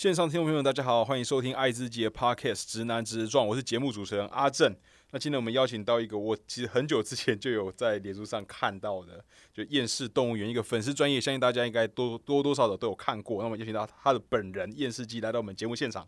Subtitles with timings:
[0.00, 4.74] 线上听众朋友们，大家好，欢迎收听爱之杰 Podcast《直男直撞》，我是节目主持人阿正。
[5.10, 13.42] 那今天我们邀请到一个我其实很久之前就有在脸书上看到的，就厌世动物园一个粉丝专业，相信大家应该多多多少少都有看过。
[13.42, 16.06] 那么邀请到他的本人厌世机来到我们节目现场。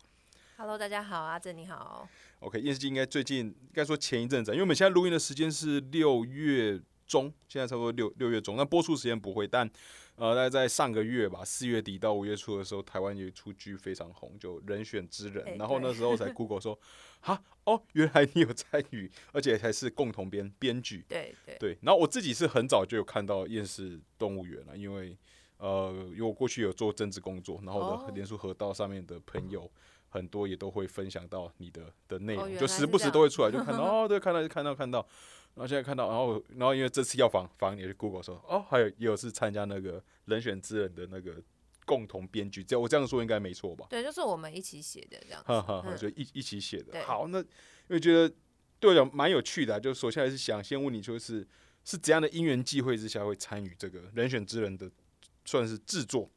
[0.56, 2.08] Hello，大家好，阿正你好。
[2.38, 9.70] OK，厌世机应该最近应该说前一阵子，因为我们现在录音的时间是六月中，现在差不多六六月中，那播出时间不会，但
[10.22, 15.56] 呃，大概在上个月吧，四月底到五月初的时候，台湾有一出剧非常红，就《人选之人》哎。
[15.56, 16.78] 然后那对时候才 Google 说，
[17.20, 21.04] 哈哦，原来你有参与，而且还是共同编编剧。
[21.08, 21.56] 对对。
[21.58, 25.18] 对，然后我自己是很早就有看到《厌世动物园》了，因为
[25.56, 29.68] 呃，因为我过去有做政治工作，然后我哦的连书河道上面的朋友
[30.08, 35.04] 很多也都会分享到你的的内容，哦就时不时都会出来，就看到 哦，对，看到看到看到，
[35.54, 41.42] 然后现在看到，然后然后因为这次要访访你，就 Google 说哦，还有也有是参加那个人选之人的那个
[41.84, 43.86] 共同编剧，这样我这样说应该没错吧？
[43.90, 45.48] 对，就是我们一起写的这样子。
[45.48, 47.04] 哈哈哈，嗯就一一起写的。
[47.04, 47.46] 好，那因
[47.88, 48.34] 为觉得
[48.80, 51.46] 对我讲蛮有趣的啊、就首先还是想先问你，就是
[51.84, 54.90] 是怎样的因缘际会之下会参与这个人选之人的
[55.44, 56.30] 算是制作？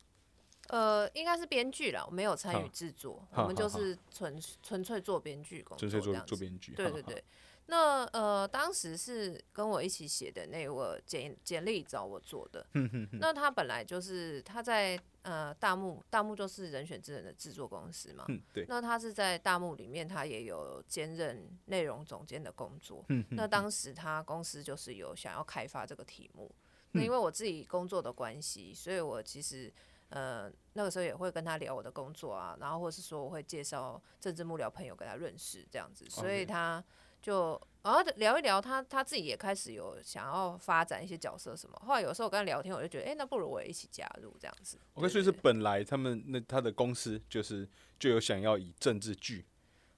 [0.68, 6.74] 呃，应该是编剧啦，我没有参与哈制作，我们就是纯纯粹做编剧工作，纯粹做做编剧？
[6.74, 7.24] 对对对。
[7.68, 12.66] 那呃，当时是跟我一起写的那位简简历找我做的。
[13.14, 18.26] 那他本来就是他在呃大幕，大幕就是人选之人的制作公司嘛。
[18.28, 23.04] 嗯，对，那他是在大幕里面，他也有兼任内容总监的工作。
[23.32, 26.54] 那当时他公司就是有想要开发这个题目。
[26.92, 29.74] 那因为我自己工作的关系，所以我其实
[30.10, 36.82] 呃那个时候也会跟他聊我的工作啊，然后或是说我会介绍政治幕僚朋友给他认识这样子，所以他
[37.26, 41.76] 就然后聊一聊他他自己也开始有想要发展一些角色什么。
[41.84, 44.78] 后来有时候我跟他聊天，我就觉得，哎、那不如我也一起加入这样子。
[44.94, 47.68] OK，对所以是本来他们那他的公司就是
[47.98, 49.44] 就有想要以政治剧、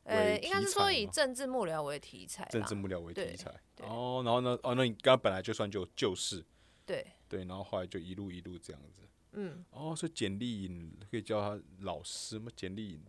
[0.03, 3.53] 呃，为应该是说以政治幕僚为题材，政治幕僚为题材。
[3.79, 4.57] 哦，然后呢？
[4.63, 6.45] 哦，那你刚刚本来就算就就是
[6.85, 9.01] 对，对，然后后来就一路一路这样子。
[9.33, 12.49] 嗯，哦，所以简历颖可以叫他老师吗？
[12.55, 13.03] 简历颖。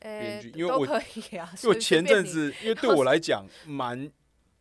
[0.00, 4.10] 呃、编剧因为我可以啊，因为我前阵子，因为对我来讲蛮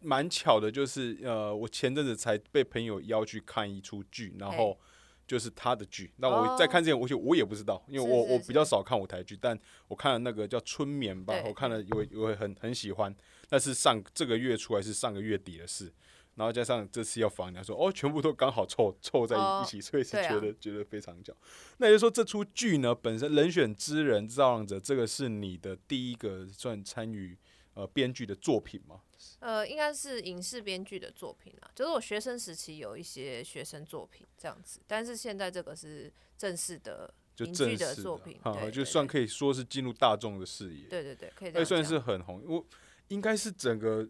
[0.02, 4.80] 蛮巧的，就是呃，我前阵子才被朋友邀去看一出剧，然后
[5.28, 6.12] 就是他的剧。
[6.18, 9.58] 那我在看之前，我就我也不知道，因为我我比较少看舞台剧，但
[9.88, 13.14] 我看了那个叫《春眠》吧，我看了有有很很喜欢，
[13.50, 15.92] 但是上这个月出来是上个月底的事。
[16.40, 21.34] 然后加上这次要访你，说哦，全部都刚好凑凑在哦一起，所以是觉得、觉得非常巧。
[21.80, 27.38] 那也就是说，这出剧呢，本身《人选之人造浪者》这个是你的第一个算参与
[27.74, 29.02] 呃编剧的作品吗？
[29.40, 41.84] 呃，应该是影视编剧的作品啊，就是我学生时期有一些学生作品这样子，但是现在这个是正式的就正式的作品，哈，对对对就算可以说是进入大众的视野，对对对，可以算。
[41.84, 42.42] 是很红。
[42.48, 42.66] 我
[43.08, 44.08] 应该是整个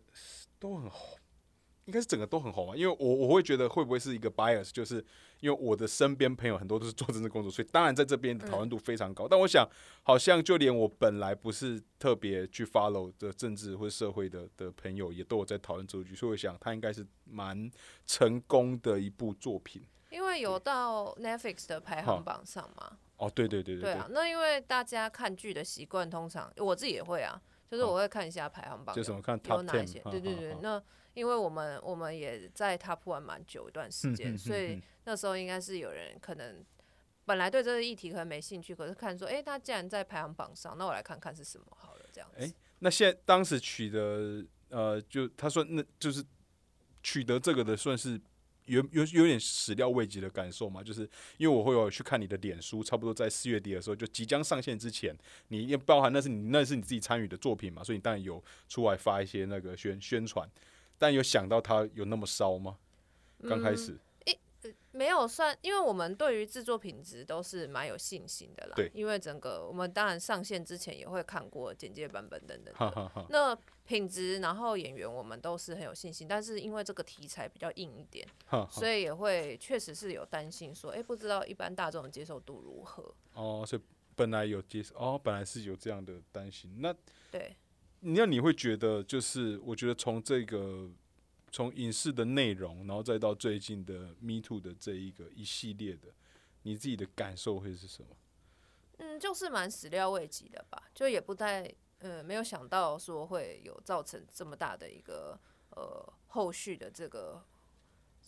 [0.59, 1.18] 都很红，
[1.89, 2.75] 应该是整个都很红啊。
[2.75, 5.03] 因为我我会觉得会不会是一个 bias，就是
[5.39, 9.27] 因为我的身边朋友很多都是做政治工作，所以当然在这边的讨论度非常高。
[9.27, 9.67] 但我想，
[10.03, 17.69] 好像就连我本来不是特别去 follow 的政治或者社会的的朋友，也都有在讨论这部剧，所以我想它应该是蛮
[18.05, 19.81] 成功的一部作品。
[20.11, 27.39] 因为有到 Netflix 的排行榜上嘛，哦，对对对对对啊，那因为大家看剧的习惯，通常我自己也会啊，
[27.69, 30.57] 就是我会看一下排行榜，就什么看有哪一些，对对对。
[30.63, 30.81] 那
[31.13, 36.63] 因为我们我们也在 Top One 蛮久一段时间，嗯嗯所以嗯那时候应该是有人可能
[37.25, 42.41] 本来对这个议题可能没兴趣，可是看说，哎、他既然在排行榜上，那我来看看是什么好了，这样子。
[42.41, 46.23] 诶那现在当时取得呃，就他说那就是
[47.03, 48.19] 取得这个的，算是
[48.65, 50.81] 有有有点始料未及的感受嘛。
[50.81, 51.01] 就是
[51.37, 55.13] 因为我会有去看你的脸书，差不多在四月底的时候，就即将上线之前，
[55.49, 60.49] 你也包含那是你那是你自己参与的作品嘛，所以你当然有出来发一些那个宣宣传。
[60.99, 62.77] 但有想到它有那么烧吗？
[63.47, 63.97] 刚开始，
[64.91, 68.73] 没有算，因为我们对于制作品质都是蛮有信心的啦。
[68.75, 72.73] 对因为整个我们当然上线之前也会看过简介版本等等的。
[72.73, 73.25] 哈哈哈。
[73.29, 78.27] 那品质，然后演员我们都是很有信心，但是因为这个题材比较硬一点，
[78.69, 83.15] 所以也会确实是有担心说，哎、不知道一般大众的接受度如何。
[83.33, 83.81] 哦，所以
[84.15, 86.81] 本来有接受，哦，本来是有这样的担心。
[86.81, 86.93] 那
[87.31, 87.55] 对，
[88.01, 90.89] 那你会觉得，就是我觉得从这个
[91.51, 96.07] 从影视的内容，然后再到最近的 Me Too 的这一个一系列的，
[96.63, 98.09] 你自己的感受会是什么？
[98.99, 101.69] 嗯，就是蛮始料未及的吧，就也不太，
[101.99, 105.39] 呃，没有想到说会有造成这么大的一个
[105.71, 107.41] 呃后续的这个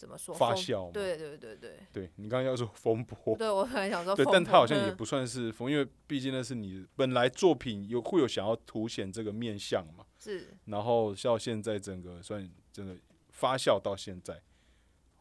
[0.02, 10.58] 怎么说发风酵对对对对对你刚刚要说风波， 对，我很想说 对，风但它好像也嗯不算是风，因为毕竟那是你本来作品有会有想要凸显这个面相嘛，是。
[10.66, 12.98] 然后到现在整个算真的
[13.30, 14.42] 发酵到现在，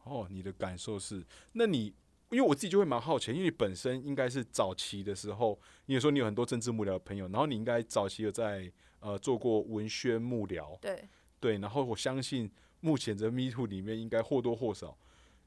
[0.03, 1.93] 哦，你的感受是，那你
[2.31, 11.07] 因为我自己就会蛮好奇，因为你本身应该是早期的时候，你也说你有很多政治幕僚的朋友，然后你应该早期有在呃做过文宣幕僚，对。
[11.39, 12.51] 对，然后我相信
[12.81, 14.97] 目前这 Me Too 里面应该或多或少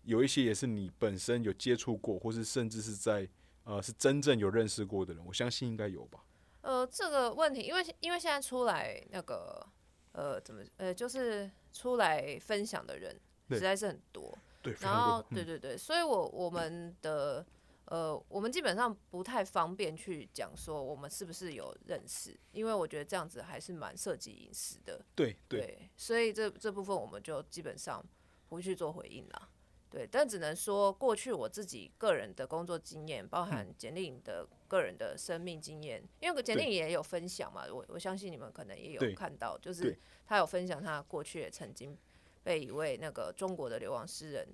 [0.05, 3.29] 有一些也是你本身有接触过，或是甚至是在
[3.65, 6.25] 呃是真正有认识过的人，我相信应该有吧。
[6.63, 9.67] 呃，这个问题，因为因为现在出来那个
[10.13, 13.15] 呃，怎么呃，就是出来分享的人
[13.51, 17.45] 实在是很多，对，然后对对对，所以我我们的
[17.87, 25.61] 呃，我们基本上不太方便去讲说我们是不是有认识，因为我觉得这样子还是蛮涉及隐私的，对对。
[25.61, 28.05] 对，所以这这部分我们就基本上
[28.49, 29.51] 不去做回应啦。
[29.91, 36.73] 对，但只能说过去我自己个人的工作经验，包含简历的个人的生命经验，因为简历对。
[36.73, 39.97] 也有分享嘛，我我相信你们可能也有看到，就是
[40.27, 41.97] 他有分享他过去也曾经
[42.43, 44.49] 被一位那个中国的流亡诗人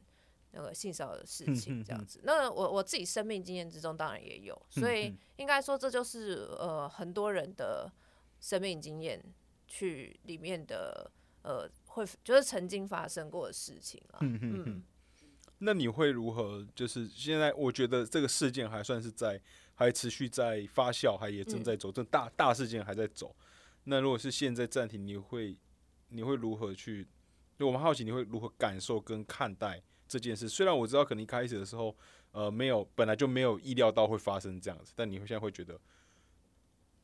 [0.53, 2.21] 那个性骚扰的事情这样子。
[2.25, 7.91] 那我我自己生命经验之中当然也有，所以应该说这就是呃很多人的
[8.41, 9.23] 生命经验
[9.67, 11.11] 去里面的
[11.43, 14.19] 呃会就是曾经发生过的事情啊。
[14.23, 14.83] 嗯嗯嗯。
[15.63, 16.67] 那你会如何？
[16.75, 19.39] 就是现在，我觉得这个事件还算是在，
[19.75, 23.37] 还持续在发酵，还也正在走，这大大事件还在走。
[23.85, 25.55] 那如果是现在暂停，你会
[26.09, 27.07] 你会如何去？
[27.59, 30.49] 就我们好奇，你会如何感受跟看待这件事？
[30.49, 31.97] 虽然我知道可能一开始的时候，
[32.33, 35.81] 呃，没有本来就没有意料到会发生这样子，但你会现在会觉得，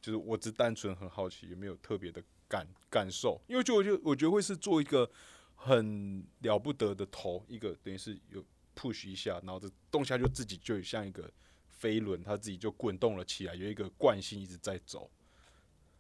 [0.02, 3.40] 就是我只单纯很好奇，有没有特别的感感受？
[3.46, 5.08] 因为就我就我觉得会是做一个
[5.54, 8.44] 很了不得的头，一个等于是有
[8.74, 11.30] push 一下，然后这动下就自己就像一个
[11.68, 15.08] 飞轮，它自己就滚动了起来，有一个惯性一直在走。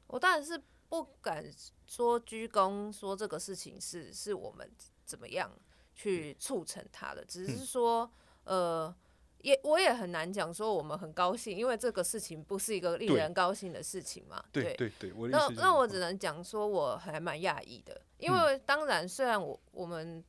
[0.08, 1.44] 我当然是不敢
[1.86, 4.68] 说鞠躬，说这个事情是是我们
[5.04, 5.50] 怎么样
[5.96, 8.08] 去促成它的，只是说，
[8.44, 8.94] 呃，
[9.38, 14.44] 也我也很难讲说我们很高兴，因为这个事情不是一个令人高兴的事情嘛。
[14.52, 20.22] 对对对，我那那我只能讲说我还蛮讶异的，因为当然虽然我我们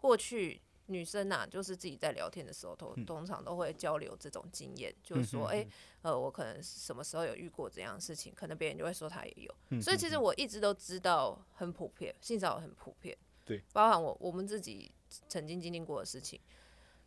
[0.00, 5.64] 过去女生啊，就是自己在聊天的时候，通通常都会交流这种经验，就是说，哎、
[6.02, 14.90] 呃，我可能什么时候有遇过这样的事情，可能别人就会说他也有，所以其实我一直都知道很普遍，性骚扰很普遍，对，包含我我们自己
[15.28, 16.40] 曾经经历过的事情，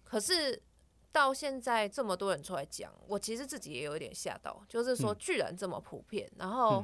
[0.04, 0.62] 可是。
[1.14, 6.84] 到现在这么多人出来讲，我其实自己也有一点吓到，就是说居然这么普遍，然后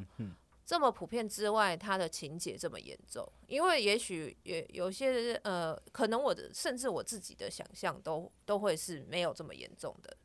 [0.64, 10.16] 这么普遍之外，它的情节这么严重，因为也许也有些呃，可能我的甚至我自己的想象都都会是没有这么严重的，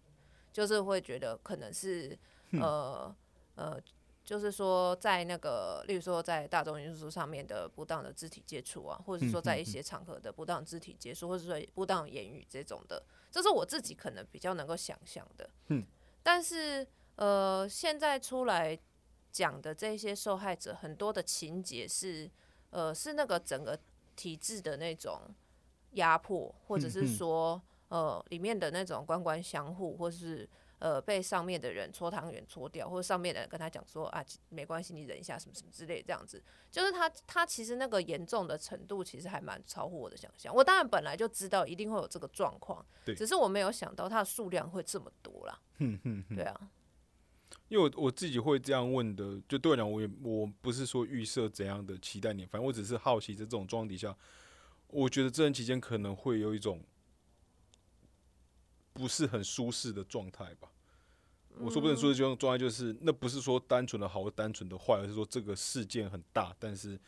[0.52, 2.14] 就是会觉得可能是
[2.60, 3.16] 呃
[3.54, 3.80] 呃，
[4.24, 15.50] 就是说在那个，例如说在大众运输上面的不当的肢体接触啊，或者是说在一些场合的不当肢体接触，或者说不当言语这种的，这是我自己可能比较能够想象的。
[15.68, 15.84] 嗯，
[16.22, 16.86] 但是
[17.16, 18.78] 呃，现在出来。
[19.34, 22.30] 讲的这些受害者很多的情节是，
[22.70, 23.76] 呃，是那个整个
[24.14, 25.22] 体制的那种
[25.94, 40.54] 压迫，或者是说，呃，里面的那种官官相护，或是呃被上面的人搓汤圆搓掉，或者上面的人跟他讲说啊，没关系，你忍一下，什么什么之类，这样子，就是他他其实那个严重的程度，其实还蛮超乎我的想象。
[40.54, 42.84] 我当然本来就知道一定会有这个状况，
[43.16, 45.60] 只是我没有想到它的数量会这么多啦。
[45.78, 46.70] 嗯嗯对啊。
[47.68, 54.14] 因为我我自己会这样问的，就对我讲，我也我不是说预设怎样的期待你，反正我只是好奇，在这种状况底下，
[54.88, 56.82] 我觉得这段期间可能会有一种
[58.94, 60.70] 不是很舒适的状态吧。
[61.58, 66.98] 我说不能说的这种状态，就是那不是说单纯的好或单纯的坏，而是说这个事件很大，但是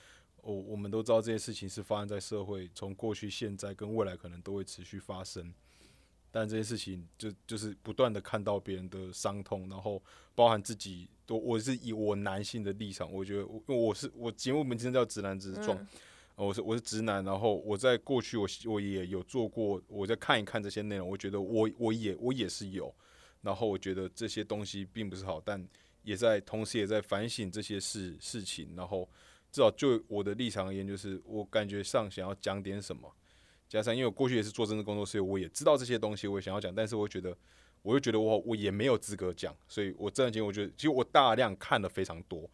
[0.43, 5.53] 我我们都知道这些事情是发生在社会，从过去、现在跟未来可能都会持续发生。
[6.31, 10.03] 但这件事情就就是不断的看到别人的伤痛，然后
[10.35, 15.87] 包含自己，都我是以我男性的立场，我觉得因为我是我节目名称叫直男直撞，
[16.37, 22.95] 我是我是直男，然后我在过去我我也有做过，我在看一看这些内容，我觉得我我也我也是有，
[23.41, 25.67] 然后我觉得这些东西并不是好，但
[26.03, 29.09] 也在同时也在反省这些事事情，然后
[29.51, 33.11] 至少就我的立场而言，就是我感觉上想要讲点什么。
[33.69, 37.37] 加上，因为我过去也是做政治工作，所以我也知道这些东西，我也想要讲，但是我觉得，
[37.83, 42.49] 我又觉得我我也没有资格讲，所以我这段时间我觉得，其实我大量看了非常多，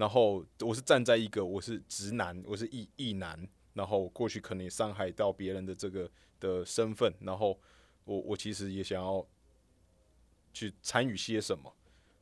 [0.00, 7.60] 然后我是站在一个我是直男，我是异异男，然后过去可能也伤害到别人的这个的身份，然后
[8.04, 9.24] 我我其实也想要
[10.54, 11.70] 去参与些什么，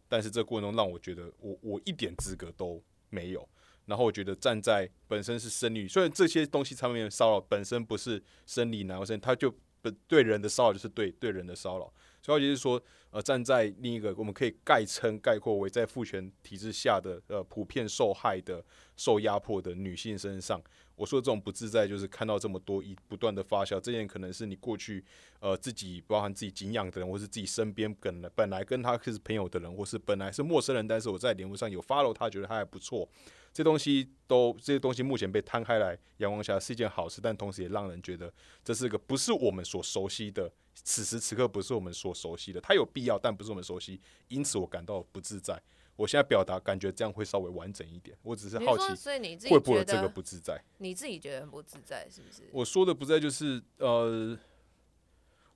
[0.08, 3.48] 但是这过程中让我觉得我我一点资格都没有。
[3.86, 11.94] 然后我觉得站在本身是生理，虽然这些东西上面骚扰本身不是生理男或生，他就不对人的骚扰就是对对人的骚扰。
[12.28, 12.78] 高级是说，
[13.10, 18.62] 呃，站在另一个我们可以概称概括为在父权体制下的呃普遍受害的、
[18.98, 20.62] 受压迫的女性身上。
[20.98, 25.02] 我说这种不自在，就是看到这么多一不断的发酵，这件可能是你过去
[25.38, 33.08] 呃自己包含自己敬仰的人，或是自己身边本来本来跟他是朋友的人，或是本来是陌生人，但是我在联络上有 follow 他，觉得他还不错。
[33.52, 38.32] 这东西都这些东西目前被摊开来阳光下是一件好事，但同时也让人觉得
[38.64, 42.60] 这是个不是我们所熟悉的，此时此刻不是我们所熟悉的。
[42.60, 45.60] 它有必要，但不是我们熟悉，因此我感到不自在。
[45.98, 48.16] 我现在表达感觉这样会稍微完整一点。
[48.22, 50.56] 我只是好奇，所以你会不会这个不自在？
[50.76, 52.48] 你自己觉得很不自在是不是？
[52.52, 54.38] 我说的不在就是呃，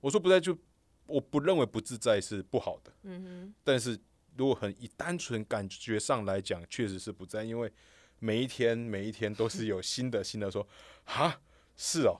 [0.01, 0.57] 我说不在就
[1.05, 2.91] 我不认为不自在是不好的。
[3.03, 3.53] 嗯哼。
[3.63, 3.97] 但是
[4.35, 7.71] 如果很以单纯感觉上来讲，确实是不在，因为
[8.19, 10.67] 每一天每一天都是有新的新的说
[11.05, 11.39] 哈，
[11.77, 12.19] 是哦，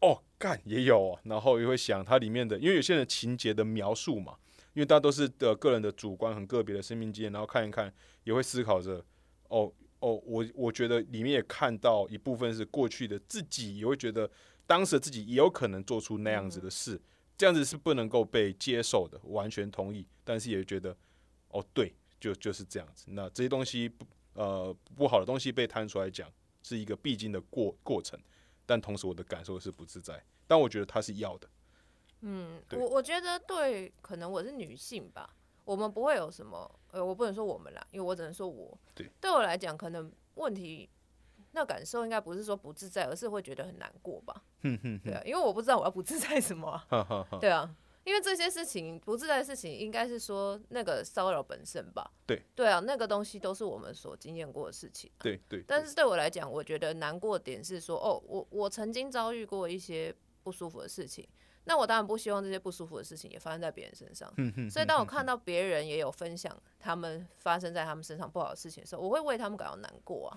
[0.00, 4.36] 哦干也有，然后也会想它里面的，因为有些人情节的描述嘛。
[4.74, 7.92] 因为大家都是的个人的主观很个别的生命经验，然后看一看，
[8.24, 9.04] 也会思考着，
[9.48, 14.30] 哦哦，我我觉得里面也看到一部分是过去的自己，也会觉得
[14.66, 17.00] 当时的自己也有可能做出那样子的事，
[17.36, 20.96] 这样子是不能够被接受的，完全同意，但是也觉得，
[21.48, 23.04] 哦对，就就是这样子。
[23.08, 28.18] 那这些东西不呃不好的东西被摊出来讲，是一个必经的过过程，
[28.64, 31.48] 但同时我的感受是不自在，但我觉得它是要的。
[32.22, 35.28] 嗯，我我觉得对，可能我是女性吧，
[35.64, 40.88] 我们不会有什么，呃，我不能说我们啦，因为我只能说我，对，对我来讲，可能问题
[41.50, 46.80] 那感受应该不是说不自在，而是会觉得很难过吧，对啊，因为我不知道我要不自在什么，
[47.40, 47.68] 对啊，
[48.04, 60.14] 因为这些事情不自在的事情，应该是说那个骚扰本身吧，对，对啊，那个东西都是我们所经验过的事情，对对，但是对我来讲，我觉得难过点是说，哦，我我曾经遭遇过一些
[60.44, 61.28] 不舒服的事情。
[61.64, 64.28] 那我当然不希望这些不舒服的事情也发生在别人身上，
[64.68, 70.36] 所以当我看到别人也有分享他们发生在他们身上不好的事情的时候，我会为他们感到难过啊。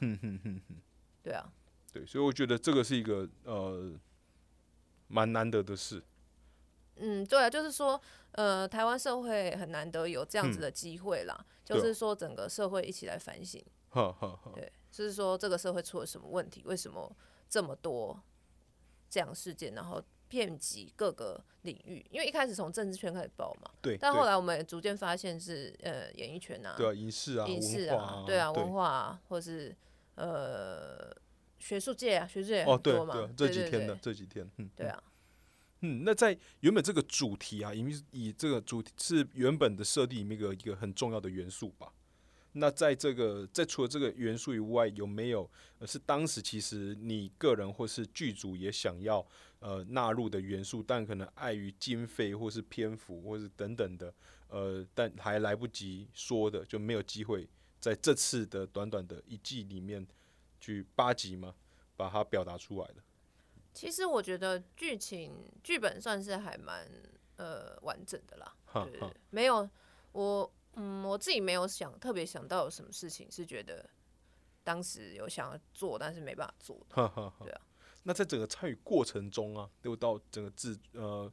[1.24, 1.51] 对啊，
[1.91, 3.91] 对，所以我觉得这个是一个呃
[5.08, 6.03] 蛮难得的事。
[6.98, 8.00] 嗯，对啊，就是说，
[8.34, 13.60] 呃，台湾社会很难得有这样子的机会啦，就是说整个社会一起来反省。
[14.53, 16.62] 对，就是说这个社会出了什么问题？
[16.65, 17.12] 为什么
[17.50, 18.22] 这么多
[19.10, 19.74] 这样事件？
[19.74, 20.00] 然后。
[20.27, 29.75] 遍及各个领域，因为一开始从政治圈开始报嘛，对，但后来我们逐渐发现是呃演艺圈啊，对啊，影视啊，影视啊，对啊，文化啊，或是
[30.15, 31.15] 呃
[31.60, 35.03] 学术界啊，学术界哦，对嘛，这几天的这几天，嗯，对啊，
[35.82, 41.91] 嗯，那在原本这个主题啊，因为以这个主题是原本的设定里面一个一个很重要的元素吧。
[42.58, 45.50] 那在这个在除了这个元素以外，有没有
[45.86, 49.26] 是当时其实你个人或是剧组也想要
[49.60, 54.14] 呃纳入的元素，但可能碍于经费或是篇幅或是等等的
[54.48, 57.46] 呃，但还来不及说的，就没有机会
[57.82, 60.08] 在这次的短短的一季里面
[60.62, 61.54] 去八集嘛，
[61.98, 63.04] 把它表达出来的。
[63.74, 66.90] 其实我觉得剧情剧本算是还蛮
[67.36, 69.70] 呃完整的啦，对，没有
[70.14, 70.50] 我。
[70.75, 73.89] 嗯，我自己没有想特别想到有什么事情是觉得
[74.63, 76.96] 当时有想要做，但是没办法做的。
[77.39, 77.62] 对啊，
[78.03, 81.32] 那在整个参与过程中啊，都到整个制呃，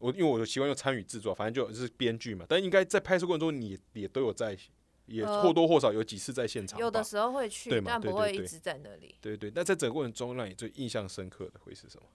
[0.00, 2.44] 我因为我习惯用参与制作，反正就是编剧嘛。
[2.48, 4.58] 但应该在拍摄过程中，你也都有在，
[5.06, 6.78] 也或多或少有几次在现场。
[6.80, 9.14] 有的时候会去，但不会一直在那里。
[9.20, 12.08] 对对，那在整个过程中，让你最印象深刻的会是什么？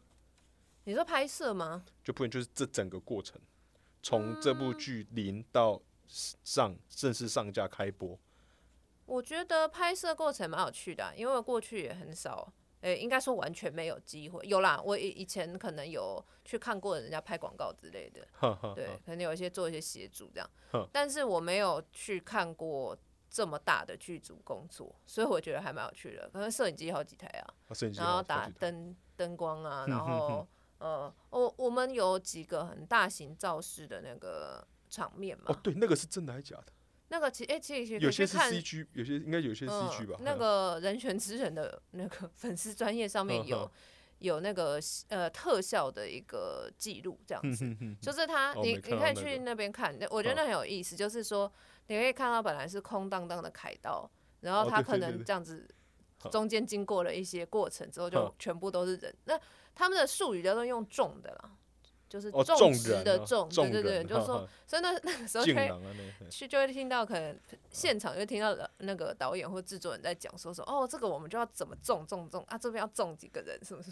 [0.84, 1.86] 你说拍摄吗？
[2.04, 3.40] 就不能就是这整个过程，
[4.02, 5.82] 从这部剧零到。
[6.08, 8.18] 上正式上架开播，
[9.06, 14.46] 我觉得拍摄过程蛮有趣的，因为过去也很少，诶，应该说完全没有机会。
[14.46, 18.26] 有啦，我以以前可能有去看过人家拍广告之类的，
[18.76, 20.50] 对，可能有一些做一些协助这样，
[20.92, 22.98] 但是我没有去看过
[23.30, 26.30] 这么大的剧组工作，所以我觉得还蛮有趣的。
[26.30, 27.54] 可能摄影机好几台啊，
[27.96, 30.48] 然后打灯灯光啊， 然后
[30.80, 34.66] 呃，我我们有几个很大型造势的那个。
[34.90, 36.74] 场面嘛，哦，对，那个是真的还是假的？
[37.10, 40.18] 那个其哎，其实有些是 CG，有些应该有些 CG 吧。
[40.22, 43.72] 那个人权之人的那个 粉丝专业上面有
[44.20, 44.78] 有那个
[45.08, 47.66] 呃特效的一个记录，这样子，
[48.02, 51.50] 就是他，你你可以去那边看，我觉得那很有意思，就是说
[51.88, 54.10] 你可以看到本来是空荡荡的凯道，
[54.42, 55.66] 然后他可能这样子
[56.30, 59.16] 中间经过了一些过程之后，就全部都是人。
[59.24, 59.40] 那
[59.74, 61.52] 他们的术语叫做用重的啦，
[62.10, 65.82] 就是哦，种植的种，众对对对，就是说，所以那那个 时候就会敬人啊，
[66.30, 67.38] 去就会听到可能
[67.72, 73.92] 现场就听到那个导演或制作人在讲说说哦，这个我们就要怎么种种种啊，这边要种几个人，是不是？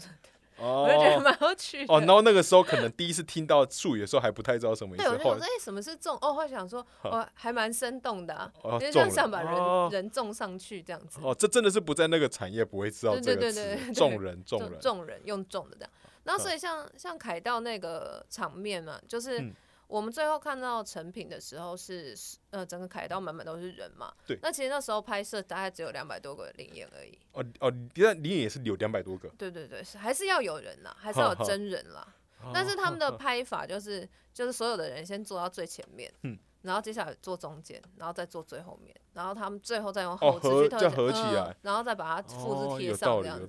[0.58, 1.92] 我就觉得哦蛮有趣的。
[1.92, 6.16] 哦，然后那个时候可能第一次听到术语的时候还不太知道什么意对，思，对我就想说，哎、什么是种？
[6.22, 11.20] 哦，会想说，哦，还蛮生动的、啊，哦因为这样种人想把人、哦人种上去这样子。
[11.22, 14.44] 哦，这真的是不在那个产业不会知道对这个对对对词，对种人，
[14.80, 15.90] 种人用种的这样。
[16.26, 19.54] 然后所以像像凯道那个场面嘛，就是嗯
[19.86, 22.12] 我们最后看到成品的时候是
[22.50, 24.12] 呃整个凯道满满都是人嘛。
[24.26, 27.16] 对那其实那时候拍摄大概只有两百多个灵眼而已。
[27.32, 32.06] 哦哦，但你也是有两百多个，对对对，是还是要有人啦，还是要真人啦。
[32.52, 43.46] 但是他们的拍法就是就是所有的人先坐到最前面，嗯然后接下来坐中间，然后再坐最后面，然后他们最后再用哦后置去特写嗯合起来然后再把它复哦制贴上这样子。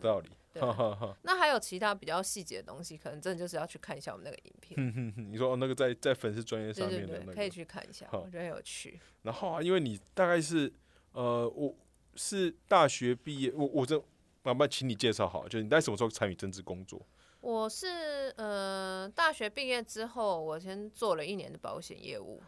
[0.59, 1.17] 哈。
[1.23, 5.13] 那还有其他比较细节的东西，可能真的就是要去看一下我们那个影片。
[5.31, 8.99] 你说哦，那个在在粉丝专业上面的那可以，去看一下，好我觉得很有趣。
[9.23, 10.71] 然后啊，因为你大概是
[11.11, 11.75] 呃，我
[12.15, 14.01] 是大学毕业，我我这
[14.43, 17.01] 麻烦请你介绍好，就是你在什么时候参与政治工作？
[17.39, 22.41] 我是呃大学毕业之后，我先做了一年的保险业务，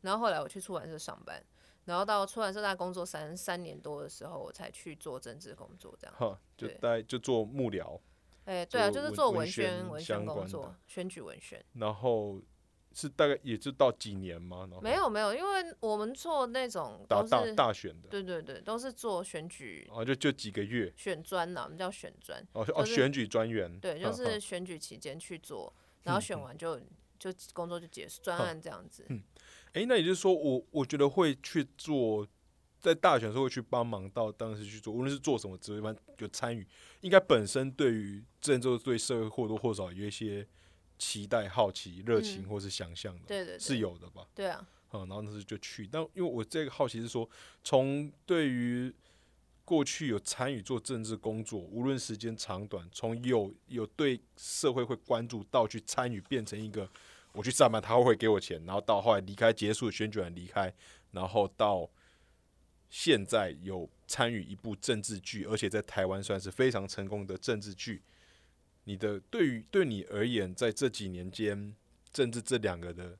[0.00, 1.40] 然后后来我去出版社上班，
[1.90, 6.14] 然后到出版社大概工作三三年多的时候，我才去做政治工作这样。
[6.16, 7.98] 哈，就对大概就做幕僚，
[8.44, 11.60] 哎、对啊，就是做文宣宣文宣工作，选举文宣。
[11.72, 12.40] 然后
[12.92, 14.68] 是大概也就到几年吗？
[14.80, 22.40] 没有没有，因为我们做那种大大大选的，对对对，都是做选举哦，就就几个月，选专呐，我们叫选专。
[22.52, 26.78] 哦哦，就是选举专员，对，就是选举期间去做，然后选完就
[27.18, 29.04] 就工作就结束，专案这样子。
[29.72, 32.26] 哎、那也就是说我，我觉得会去做，
[32.80, 36.66] 在大选的时候会去帮忙到当时去做，无论是做什么职位，反正有参与，
[37.02, 40.46] 应该本身对于政治对社会或多或少有一些
[40.98, 44.26] 期待、好奇、热情嗯或是想象的，对对对，是有的吧？
[44.34, 47.28] 对啊，嗯，然后那时候就去，但因为我这个好奇是说，
[47.62, 48.92] 从对于
[49.64, 56.90] 过去有参与做政治工作，无论时间长短，从有有对社会会关注到去参与，变成一个
[57.32, 60.72] 我去上班他会给我钱，然后到后来离开结束选举完离开，
[61.12, 61.88] 然后到
[62.88, 68.02] 现在有参与一部政治剧，而且在台湾算是非常成功的政治剧。
[68.84, 71.76] 你的对于对你而言，在这几年间，
[72.12, 73.16] 政治这两个的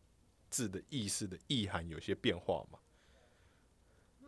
[0.49, 2.79] 字的意思的意涵有些变化吗？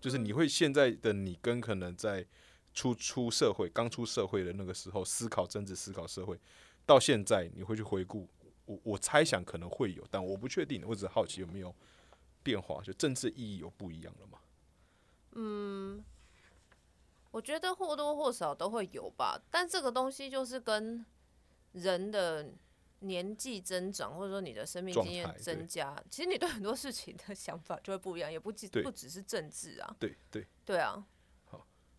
[0.01, 2.27] 就是你会现在的你跟可能在
[2.75, 6.39] 初出社会、刚出社会的那个时候思考政治、思考社会，
[6.85, 8.29] 到现在你会去回顾，
[8.65, 11.75] 我我猜想可能会有，但我不确定，我只是好奇有没有
[12.43, 14.39] 变化，就政治意义有不一样了吗？
[15.33, 16.05] 嗯
[17.31, 21.05] 我觉得或多或少都会有吧，但这个东西就是跟
[21.73, 22.53] 人的
[23.01, 31.05] 年纪增长，或者说你的生命经验增加，其实你对很多事情的想法就会不一样，也不只不只是政治啊，对对，对啊好。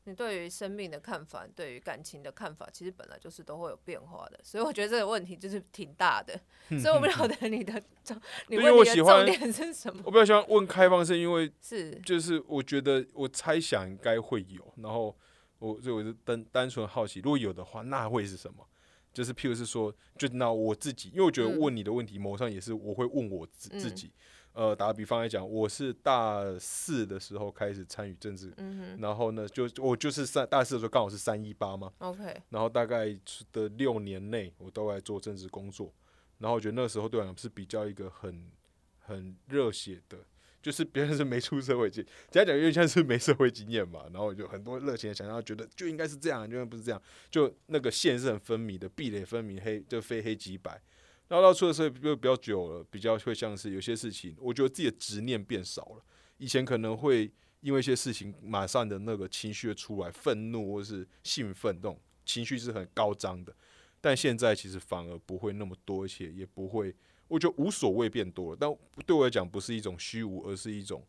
[0.06, 6.38] 你对于生命的看法，对于感情的看法，其实本来就是都会有变化的，所以我觉得这个问题就是挺大的，
[6.82, 10.02] 所以我不晓得你的重，你问题的重我喜欢点是什么？
[10.06, 15.16] 我比较喜欢问开放是，因为是就是我觉得我猜想应该会有，然后
[15.60, 18.68] 我所以我就单单纯好奇，如果有的话，那会是什么？
[19.14, 24.12] 就是譬如是说，就那我自己，因为我觉得嗯问你的问题，某上也是我会问我自嗯自己。
[24.54, 33.18] 呃，打个比方来讲，我是大四的时候开始参与政治，嗯然后呢，就我就是三大四的时候刚好是三一八嘛，，OK，然后大概
[33.52, 35.92] 的六年内，我都在做政治工作。
[36.38, 38.52] 然后我觉得那时候对我来讲是比较一个很
[39.00, 40.20] 很热血的，
[40.62, 44.04] 就是别人是没出社会经，简单讲有点像是没社会经验嘛。
[44.12, 50.80] 然后我就很多热情的想要觉得就应该是这样，就不是这样，就那个线是很分明的，壁垒分明，黑就非黑即白。
[51.28, 56.06] 然后到出的时候就比较久了，比较会像是有些事情，我觉得自己的执念变少了。
[56.38, 57.32] 以前可能会
[57.62, 63.56] 因为一些事情，马上的那个情绪出来，愤怒或是兴奋，这种情绪是很高涨的。
[64.02, 66.94] 但现在其实反而不会那么多，而且也不会，
[67.30, 68.58] 我觉得无所谓变多了。
[68.60, 68.70] 但
[69.06, 71.08] 对我来讲，不是一种虚无，而是一种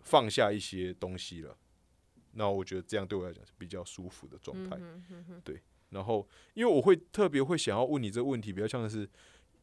[0.00, 1.56] 放下一些东西了。
[2.32, 4.76] 那我觉得这样对我来讲是比较舒服的状态。
[4.76, 5.42] 嗯哼哼哼
[5.90, 9.08] 然后，因为我会特别会想要问你这个问题，比较像是，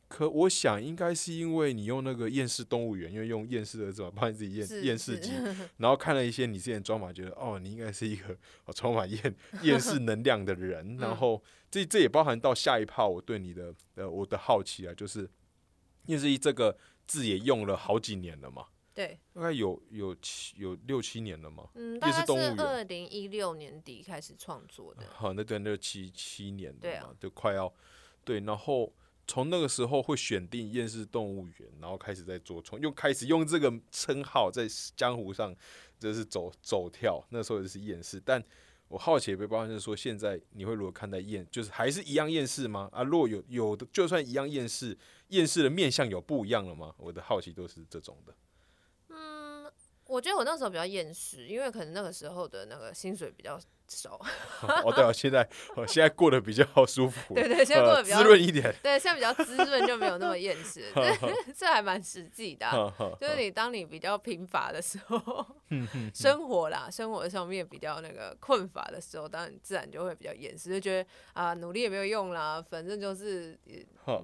[0.07, 5.31] 可我想应该是因为你用那个厌世动物园，因为用厌世的字嘛，帮你自己验是是验世机，
[5.77, 8.35] 然后看了一些你之前装法，觉得哦，你应该是一个
[8.65, 10.97] 哦充满厌厌世能量的人。
[11.01, 15.29] 然后这这也包含到下一趴我对你的呃我的好奇啊，就是
[16.05, 21.67] 厌世机这个字也用了好几年了嘛，对，大概有有七有六七年了嘛。
[21.75, 27.71] 嗯，也大概是二零一六年底开始创作的， 好，那对，那就七七年对啊就快要
[28.23, 28.93] 对，然后
[29.27, 35.53] 从那个时候会选定厌世动物园，然后开始在做从，又开始用这个称号在江湖上
[35.99, 37.21] 就是走走跳。
[37.31, 38.41] 那时候也是厌世，但
[38.87, 42.87] 我好奇被包含是说，现在你会如何看待厌，就是还是一样厌世吗？
[42.93, 44.97] 啊，如果有有的，就算一样厌世，
[45.29, 46.95] 厌世的面相有不一样了吗？
[46.97, 48.33] 我的好奇都是这种的。
[50.07, 54.19] 我觉得我那时候比较厌世，因为可能那个时候的那个薪水比较少。
[54.83, 57.33] 哦，对啊，现在我现在过得比较舒服。
[57.33, 58.73] 对对，现在过得比较滋润一点。
[58.83, 60.91] 对，现在比较滋润，就没有那么厌世。
[60.93, 61.17] 对，
[61.57, 62.93] 这还蛮实际的。
[63.19, 65.45] 就是你当你比较贫乏的时候，
[66.13, 73.57] 生活啦，生活上面比较那个困乏的时候，当然自然就会比较厌世，就觉得啊，努力也没有用啦，反正就是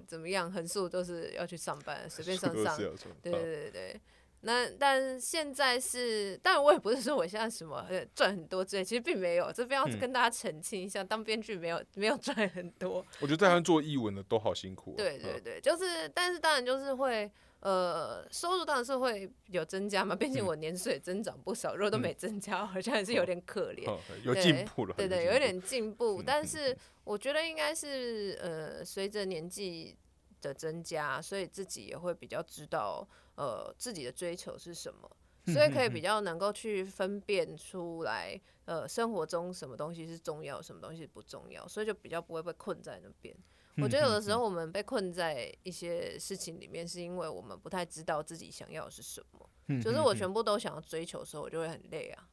[0.08, 2.78] 怎么样，横竖都是要去上班，随便上上。
[3.22, 4.02] 对对对对。
[4.44, 9.52] 那但现在是，但我也不是说我现在什么赚很多之类，其实并没有。
[9.52, 13.06] 这边要跟大家澄清一下，当编剧没有没有赚很多。
[13.20, 14.96] 我觉得在做译文的都好辛苦。
[14.98, 20.16] 对对对，就是，但是当然就是会，呃，收入当然是会有增加嘛。
[20.16, 23.88] 毕竟我年岁增长不少，如果都没增加，好像还是有点可怜。
[24.24, 24.96] 有进步了。
[24.98, 29.96] 对对，有一点进步，但是我觉得应该是呃，随着年纪
[30.42, 33.08] 的增加，所以自己也会比较知道。
[33.42, 35.10] 呃，自己的追求是什么？
[35.48, 43.36] 所以可以比较能够去分辨出来，呃，生活中什么东西是重要，什么东西不重要，所以就比较不会被困在那边。
[43.78, 49.82] 我觉得有的时候我们被困在一些事情里面，是因为我们不太知道自己想要的是什么。
[49.82, 52.30] 就是我全部都想要追求的时候，我就会很累啊。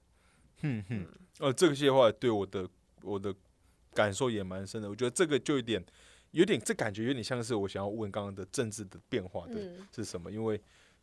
[0.60, 2.68] 嗯嗯，呃，这些话对我的
[3.02, 3.34] 我的
[3.94, 4.90] 感受也蛮深的。
[4.90, 5.82] 我觉得这个就有点
[6.32, 9.54] 有点，这感觉有点像是我想要问刚刚的政治的变化的
[9.90, 10.60] 是什么，因为。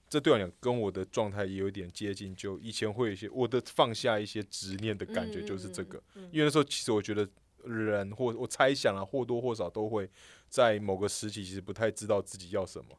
[0.08, 6.02] 这对我讲跟我的状态也有点接近，就以前会有一些我的放下一些执念的感觉，就是这个。
[6.32, 7.28] 因为那时候其实我觉得
[7.64, 10.10] 人或我猜想啊，或多或少都会
[10.48, 12.98] 在某个时期其实不太知道自己要什么，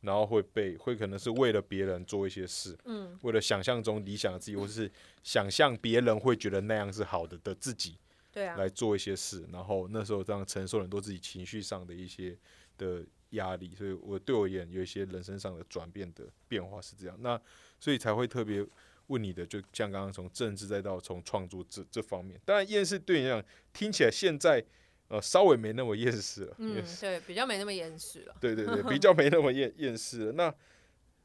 [0.00, 4.90] 然后会被会可能是为了别人做一些事，嗯，为了想象中理想的自己，或是
[5.22, 7.98] 想象别人会觉得那样是好的的自己，
[8.32, 12.38] 对啊，来做一些事，然后那时候这样承受很多自己情绪上的一些
[12.78, 13.04] 的。
[13.34, 17.40] 压力，所以我对我而言有一些人生上的转变的变化是这样，那
[17.78, 18.66] 所以才会特别
[19.08, 24.64] 问你的，就像刚刚从政治再到从创作这这方面，当然厌世对你讲听起来现在
[25.08, 30.32] 呃稍微没那么厌世了，嗯，对，比较没那么厌世了，对对对，比 较没那么厌厌世了。
[30.32, 30.54] 那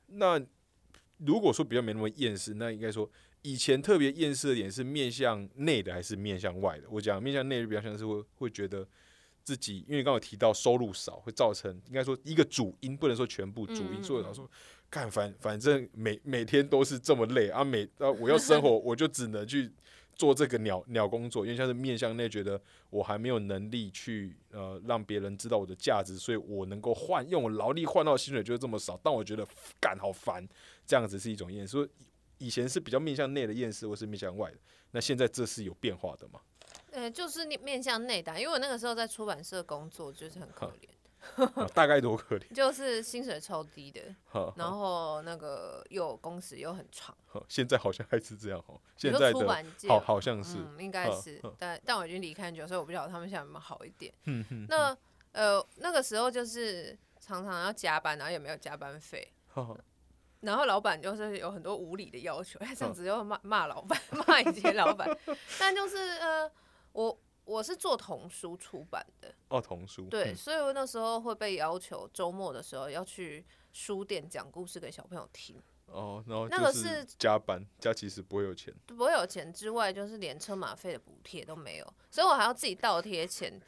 [0.07, 0.45] 那
[1.17, 3.09] 如果说比较没那么厌世，那应该说
[3.43, 6.89] 以前特别厌世的点是面向内的还是面向外的？
[6.89, 8.87] 我讲面向内的比较像是会会觉得。
[9.43, 14.03] 自己，因为刚刚提到收入少，会造成应该说一个主因，不能说全部主因。
[14.03, 14.49] 所以老说，
[14.89, 19.71] 干反反正每每天都是这么累啊， 每啊我要生活，我就只能去
[20.15, 21.45] 做这个鸟鸟工作。
[21.45, 28.99] 因为像是面向内，觉得我还没有能力去呃让别人知道我的价值，所以我能够换用我劳力换到薪水就是这么少。
[29.03, 29.47] 但我觉得
[29.79, 30.47] 干好烦，
[30.85, 31.89] 这样子是一种厌世。
[32.37, 34.57] 以前是比较面向内的厌世，或是面向外的。
[34.91, 36.39] 那现在这是有变化的吗？
[36.91, 40.89] 呃，就是面面向内的，因为我那个时候在出版社工作，就是很可怜。
[41.73, 42.47] 大概多可怜？
[42.55, 44.01] 就是薪水超低的，
[44.55, 47.13] 然后那个又工时又很长。
[47.49, 48.79] 现在好像还是这样哦。
[48.95, 54.13] 现在出版界好好像是，应该是，但但我已经离开很久，所以我不晓得他们现在有没有好一点。
[54.69, 54.97] 那
[55.33, 59.27] 呃，那个时候就是常常要加班，然后也没有加班费。
[60.39, 65.09] 然后老板就是有很多无理的要求，哎，这样子就骂骂老板，骂一些老板。
[65.59, 66.49] 但就是呃。
[66.99, 69.33] 我我是做童书出版的。
[69.47, 75.55] 哦，童书对，所以我那时候会被要求周末的时候要去书店讲故事给小朋友听。
[75.85, 83.59] 哦，然后那个是加班加，其实不会有钱，不会有钱之外，就是连车马费的补贴都没有，所以我还要自己倒贴钱。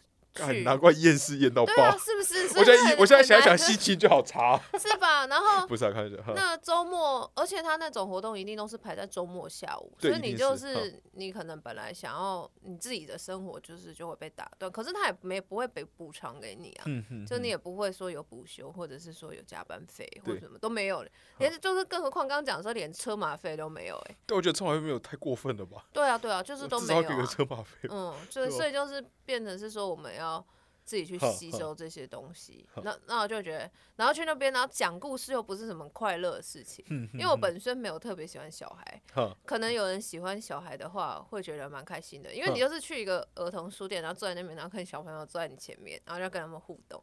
[0.64, 2.48] 难怪厌世厌到爆，是不是？
[2.58, 5.28] 我现在我现在想想心情就好差， 是吧？
[5.28, 14.72] 然后不是啊，看一下，那周末，而且他那种活动一定都是排在周末下午，所以你就是你可能本来想要你自己的生活，就是就会被打断。
[14.72, 16.86] 可是他也没不会被补偿给你啊，
[17.28, 21.06] 就你也不会说有补休，或者是说有加班费或者什么都没有，
[21.40, 25.86] 连就是更何况刚刚讲说连车马费都没有，哎，对，我觉得车马费没有太过分了吧？
[25.92, 30.46] 对啊，对啊，就是都没有车马费，嗯，所以所以就是变成是说我们要。
[30.84, 39.02] 自己去吸收这些东西，那那我就觉得，然后去那边，然后讲故事又不是什么快乐的事情，因为我本身没有特别喜欢小孩，
[39.46, 47.02] 可能有人喜欢小孩的话，会觉得蛮开心的，因为你就是去一个儿童书店，然后坐在那边，然后看小朋友坐在你前面，然后就跟他们互动，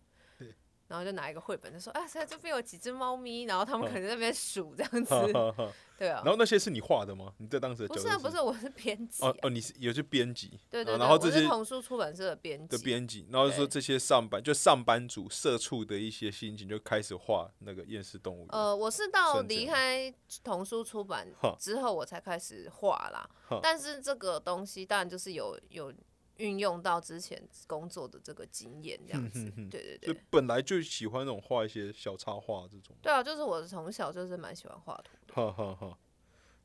[0.88, 5.14] 然后就拿一个绘本，就说啊，现在这边有几只猫咪，然后他们可能在那边数这样子，
[5.98, 6.22] 对啊。
[6.24, 7.32] 然后那些是你画的吗？
[7.38, 9.22] 你在当时的不是啊，不是，我是编辑。
[9.22, 10.96] 哦哦，你是有些编辑，对对。
[10.96, 18.46] 然后这些童书出版社的编辑的编辑，然后说这些上班就上班族社畜的一些心情，就开始画那个厌世动物。
[18.48, 23.28] 呃，我是到离开童书出版之后，我才开始画啦。
[23.62, 25.92] 但是这个东西当然就是有有。
[26.38, 32.96] 运用到之前工作的这个经验，这样子，对对对，本来就喜欢那种画一些小插画这种。
[33.02, 35.16] 对啊，就是我从小就是蛮喜欢画图。
[35.32, 35.98] 哈哈哈。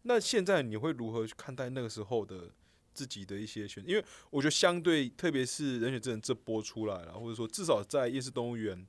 [0.03, 2.51] 那现在你会如何去看待那个时候的
[2.93, 3.83] 自己的一些选？
[3.87, 8.85] 因为我觉得相对，特别是人选之人这播出来了，或者说至少在夜市动物园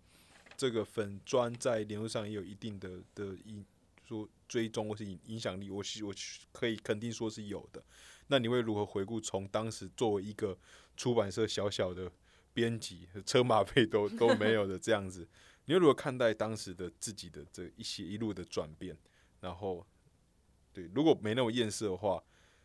[0.57, 3.65] 这个粉砖在联络上也有一定的的影，
[4.05, 6.13] 说追踪或是影影响力，我是我
[6.53, 7.83] 可以肯定说是有的。
[8.29, 10.57] 那你会如何回顾从当时作为一个
[10.97, 12.11] 出版社小小的
[12.53, 15.29] 编辑，车马费都 都没有的这样子，
[15.67, 18.97] 你会如何看待当时的自己的这一些一路的转变？
[19.41, 19.87] 然后，
[20.73, 22.23] 对，如果没那么厌世的话，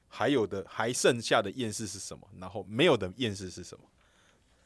[0.08, 2.28] 还有的还剩下的厌世是什么？
[2.40, 3.84] 然后没有的厌世是什么？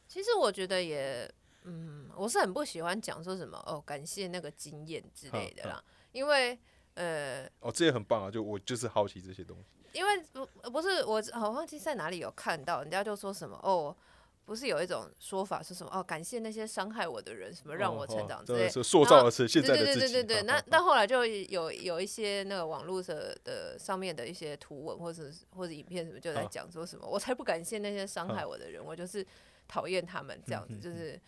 [0.06, 1.28] 其实我觉得也，
[1.64, 6.56] 嗯，我是很不喜欢讲说什么哦，感谢那个经验之类的啦，因为
[6.94, 9.64] 呃，哦，这也很棒啊，就我就是好奇这些东西。
[9.94, 13.96] 因为不不是我，好忘记在哪里有看到，人家就说什么哦，
[14.44, 20.00] 不是有一种说法是什么哦，感谢那些伤害我的人，什么让我成长之类，塑造的是现在的自己。
[20.00, 29.26] 对对对对对，那那后来就有有一些那个网络的的上面的一些图文或者或者影片什么，就在讲说什么，我才不感谢那些伤害我的人，我就是
[29.66, 31.18] 讨厌他们这样子，就是。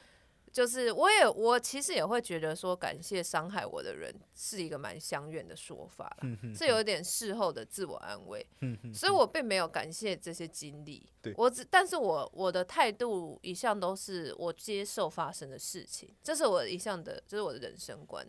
[0.57, 8.47] 就是我也我其实也会觉得说感谢伤害我的人是一个蛮相怨的说法了，是有点事后的自我安慰，
[8.95, 18.27] 所以我并没有感谢这些经历，我只但是我我的态度一向都是我接受发生的事情，这是我一向的，这是我的人生观，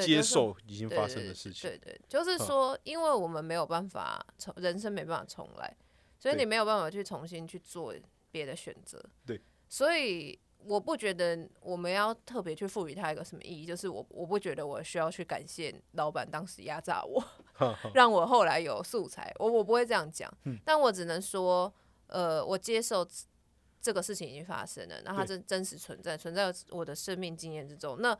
[0.00, 5.76] 接受已经发生的事情，对对，就是说，因为我们没有办法重人生没办法重来，
[6.18, 7.94] 所以你没有办法去重新去做
[8.30, 9.38] 别的选择，对，
[9.68, 10.40] 所以。
[10.64, 17.22] 我不觉得我们要特别去赋予它一个什么意义，就是我我不觉得我需要去感谢老板当时压榨我，
[17.94, 20.32] 让我后来有素材，我我不会这样讲，
[20.64, 21.72] 但我只能说，
[22.06, 23.06] 呃，我接受
[23.80, 28.00] 这个事情已经发生了，那它真真实存在，存在我的生命经验之中。
[28.00, 28.16] 那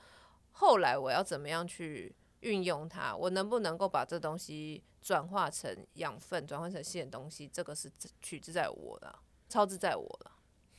[0.51, 3.15] 后来我要怎么样去运用它？
[3.15, 7.49] 我能不能够把这东西转化成养分，转换成新的东西？
[7.49, 10.33] 这个是取之在我了，超之在我了。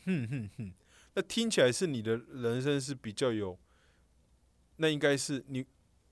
[0.06, 0.74] 哼哼哼。
[1.16, 3.58] 那听起来是你的人生是比较有，
[4.78, 5.66] 那应该是你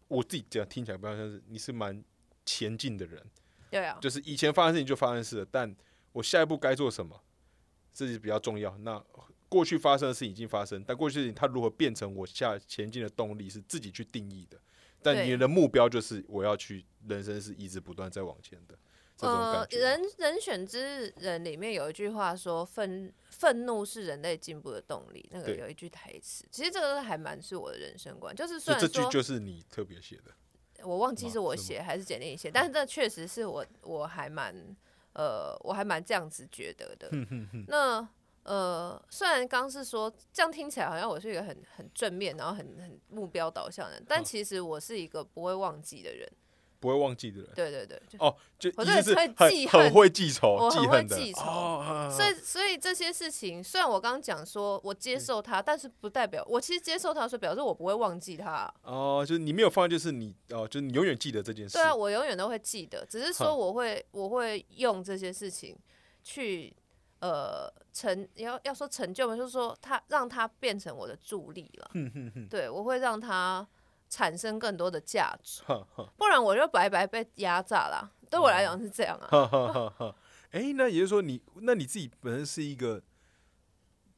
[0.07, 2.03] 我自己讲听起来比较像是你是蛮
[2.45, 3.25] 前进的人，
[3.69, 5.75] 对啊，就是以前发生事情就发生事了，但
[6.11, 7.19] 我下一步该做什么，
[7.93, 8.77] 这是比较重要。
[8.79, 9.03] 那
[9.49, 14.59] 过去发生的事情已经发生，但过去事情它如何变成我下前进的动力是自己去定义的，
[15.01, 18.77] 但你的目标就是我要去人生是一直不断在往前的。
[19.21, 25.29] 呃，人人选之人里面有一句话说，愤愤怒是人类进步的动力。
[25.31, 30.31] 那个有一句台词，其实这个还蛮是我的人生观，就是虽然说这句就是你特别写的，
[30.83, 34.55] 我忘记是我写还是简历写，但是这确实是我我还蛮
[35.13, 37.09] 呃我还蛮这样子觉得的。
[37.67, 38.07] 那
[38.43, 46.27] 呃，虽然刚是说这样听起来好像我是一个很很正面，然后很很目标导向的人，但其实我是一个不会忘记的人。
[46.81, 49.35] 不会忘记的人，对对对，哦，就我就是很
[49.69, 58.73] 很会记仇，我很会记仇，所以所以这些事情，虽然我刚刚讲说我接受他，但是不代表我其实接受他，所以表示我不会忘记他。
[58.81, 61.77] 哦，就是你没有放，就是你哦，就是你永远记得这件事。
[61.77, 65.77] 对啊，我永远都会记得，只是说我会我会用这些事情
[66.23, 66.75] 去
[67.19, 71.91] 呃成要要说成就嘛，就是说他让他变成我的助力了。
[72.49, 73.67] 对，我会让他。
[74.11, 75.63] 产生更多的价值，
[76.17, 78.11] 不然我就白白被压榨了。
[78.29, 80.13] 对我来讲是这样啊。
[80.51, 83.01] 哎，那也就是说，你那你自己本身是一个。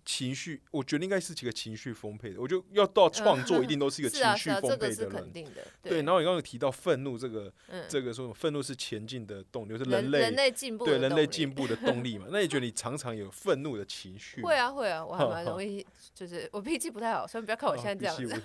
[0.06, 2.42] 情绪，我觉得应该是几个情绪丰沛的。
[2.42, 5.32] 我就要到创作，一定都是一个 情绪丰沛的人。
[5.82, 7.52] 对，然后你刚刚提到愤怒这个，
[7.88, 12.28] 这个说愤怒是前进的动力，是人类人类进步对人类进步的动力嘛？
[12.32, 14.42] 那你觉得你常常有愤怒的情绪？
[14.42, 18.42] 会啊会啊，我还蛮 容易，就是我脾气不太好，所以不要看我现在这样子。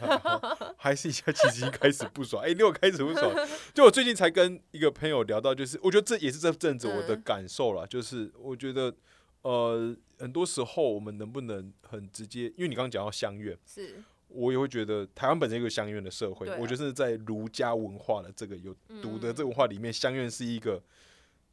[0.77, 3.35] 还是一下其实开始不爽，哎，你又开始不爽。
[3.75, 8.95] 就我最近才跟一个朋友聊到，就是我觉得这也是这阵子我的感受了，就是我觉得。
[9.43, 12.47] 呃，很多时候我们能不能很直接？
[12.57, 16.49] 因为你刚刚讲到相怨，是我也会觉得台湾本身一个相怨的社会。
[16.59, 20.83] 我觉得是在儒家文化的这个有读的这个文化里面，相怨是一个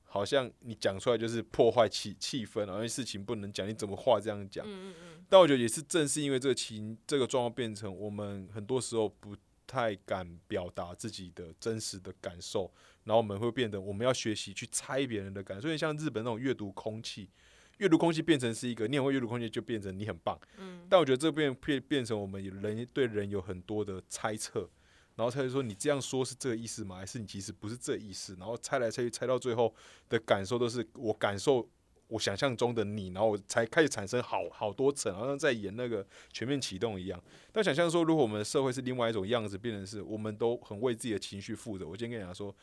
[0.03, 4.65] 好像你讲出来就是破坏气气氛，然后事情不能讲，你怎么话这样讲？
[4.67, 9.35] 嗯嗯嗯，但我觉得也是正是因为这个情这个状况变成我们很多时候不
[9.67, 12.71] 太敢表达自己的真实的感受，
[13.03, 17.29] 然后我们会变得我们要学习去猜别人的感受，所以像日本那种阅读空气，
[17.77, 20.39] 阅读空气变成是一个你很会阅读空气，就变成你很棒。
[20.57, 24.69] 嗯，但我觉得这变变变成我们人对人有很多的猜测。
[25.17, 26.97] 然后他就说：“你这样说是这个意思吗？
[26.97, 29.73] 还是你其实不是这意思？”然后猜来猜去，猜到最后
[30.09, 31.65] 的感受都是我感受
[32.07, 37.23] 我想象中的你，然后我才开始产生好好多层，好像在演那个全面启动一样。
[37.53, 41.87] 但想象说，如果我们的社会是另外一种样子，变成是我们都很为自己的情绪负责。
[41.87, 42.53] 我今天跟你讲说：“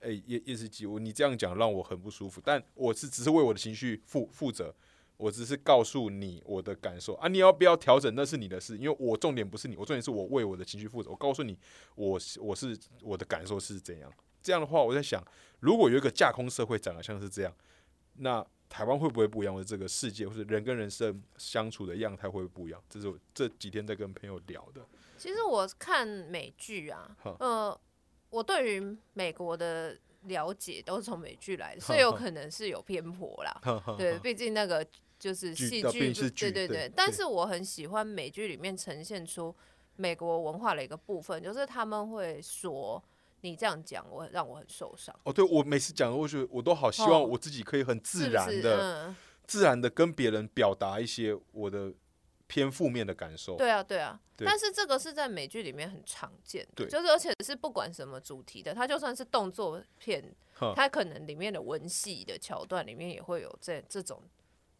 [0.00, 4.74] 哎，叶叶思基，我你这样讲让我很不舒服，但我是只是为我的情绪负负责。”
[5.20, 11.10] 我只是告诉你我的感受啊，你要不要调整那是你的事，因为我重点不是你，我重点是我为我的情绪负责。
[11.10, 11.58] 我告诉你，
[11.94, 14.10] 我我是我的感受是怎样。
[14.42, 15.22] 这样的话，我在想，
[15.58, 17.54] 如果有一个架空社会长得像是这样，
[18.14, 19.54] 那台湾会不会不一样？
[19.54, 22.82] 或者这个世界，或者人跟人生相处的样态会不会不一样？
[22.88, 24.80] 这是我这几天在跟朋友聊的。
[25.18, 27.78] 其实我看美剧啊，呃，
[28.30, 29.96] 我对于美国的。
[30.24, 33.58] 了解都是从美剧来的， 所以有可能是有偏颇啦。
[33.96, 34.86] 对，毕竟那个
[35.18, 36.92] 就是戏剧，对对对。
[36.94, 39.56] 但是我很喜欢美剧里面呈现出
[39.96, 43.02] 美国文化的一个部分，就是他们会说
[43.40, 45.18] 你这样讲，我让我很受伤。
[45.24, 49.14] 哦，对我每次讲，我觉得我都好希望我自己可以很自然的、
[49.46, 51.94] 自然的跟别人表达一些我的。
[52.50, 53.56] 偏负面的感受。
[53.56, 54.18] 对啊，对啊。
[54.36, 60.34] 但是这个是在美剧里面很常见的，就是而且是不管什么主题的，它就算是动作片，
[60.74, 64.20] 它可能里面的文戏的桥段里面也会有这这种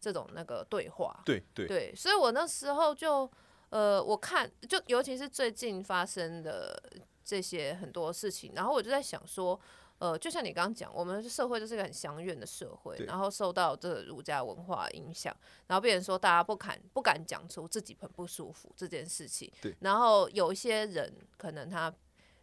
[0.01, 1.21] 这种那个对话。
[1.23, 3.31] 对对对，所以我那时候就
[3.69, 6.77] 呃，我看就尤其是最近发生的
[7.23, 9.57] 这些很多事情，然后我就在想说。
[10.01, 15.31] 呃，就像你刚刚讲，我们社会就是一个很相怨的社会，然后受到这儒家文化影响，
[15.67, 19.51] 然后变成说大家不敢不敢讲出自己很不舒服这件事情。
[19.61, 19.75] 对。
[19.81, 21.93] 然后有一些人，可能他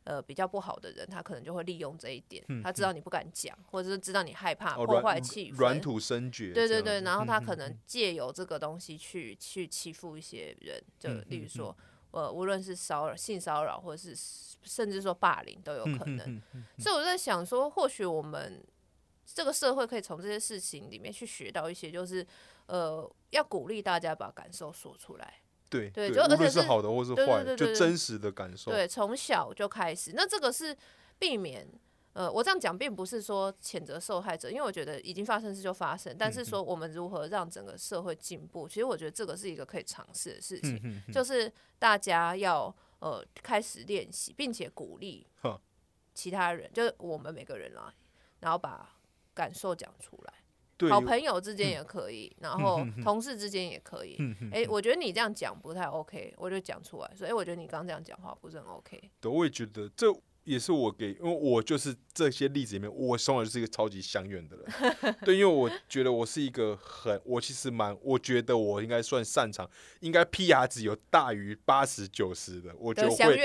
[0.05, 6.53] 呃比较不好的人，他可能就会利用这一点，他知道你不敢讲，或者是知道你害怕破坏气氛，软土生绝。
[6.53, 11.77] 对对对，然后他可能借由这个东西去去欺负一些人，就例如说。
[12.11, 14.15] 呃，无论是骚扰、性骚扰，或者是
[14.63, 16.43] 甚至说霸凌都有可能，
[16.79, 18.63] 所以我在想说，或许我们
[19.27, 22.27] 这个社会可以从这些事情里面去学到一些，就是
[22.67, 25.41] 呃，要鼓励大家把感受说出来。
[25.69, 28.71] 对对，就而且是好的或是坏的，就真实的感受。
[28.71, 30.77] 对，从小就开始，那这个是
[31.19, 31.69] 避免。
[32.15, 36.17] 呃，我这样讲并不是说谴责受害者，因为我觉得已经发生事就发生。
[36.19, 45.25] 但是说我们如何让整个社会进步，其实我觉得这个是一个可以尝试的事情，就是大家要呃开始练习，并且鼓励
[46.13, 47.95] 其他人，就是我们每个人啦，
[48.41, 48.97] 然后把
[49.33, 50.35] 感受讲出来。
[50.89, 54.17] 好朋友之间也可以，然后同事之间也可以。
[54.53, 57.13] 哎，我觉得你这样讲不太 OK，我就讲出来。
[57.17, 59.11] 所以我觉得你刚这样讲话不是很 OK。
[59.21, 60.13] 对，我也觉得这。
[60.49, 65.17] 也是我给，因为我就是这些例子里面，我从小就是一个超级相怨的人。
[65.23, 69.69] 对，因为我觉得我是一个很，我其实蛮，我觉得我应该算擅长，
[70.01, 73.37] 应该 P R 值有大于八十九十的，我就会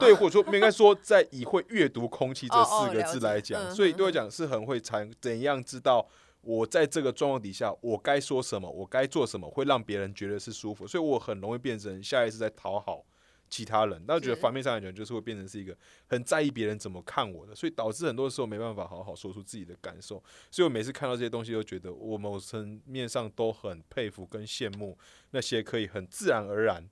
[0.00, 6.08] 对，或者说应该说在以会阅读空气 这四个字来讲，所以对我讲是很会参怎样知道
[6.40, 13.04] 我在这个状况底下我该说什么，我该做什么会让别人觉得是舒服，所以我很容易变成下意识在讨好。
[13.50, 20.22] 其他人，那我觉得反面上来讲，就是会变成是一个很在意别人怎么看我的，所以导致很多时候没办法好好说出自己的感受。
[20.50, 24.96] 所以我每次看到这些东西，都觉得我某层面上都很佩服跟羡慕
[25.30, 26.86] 那些可以很自然而然，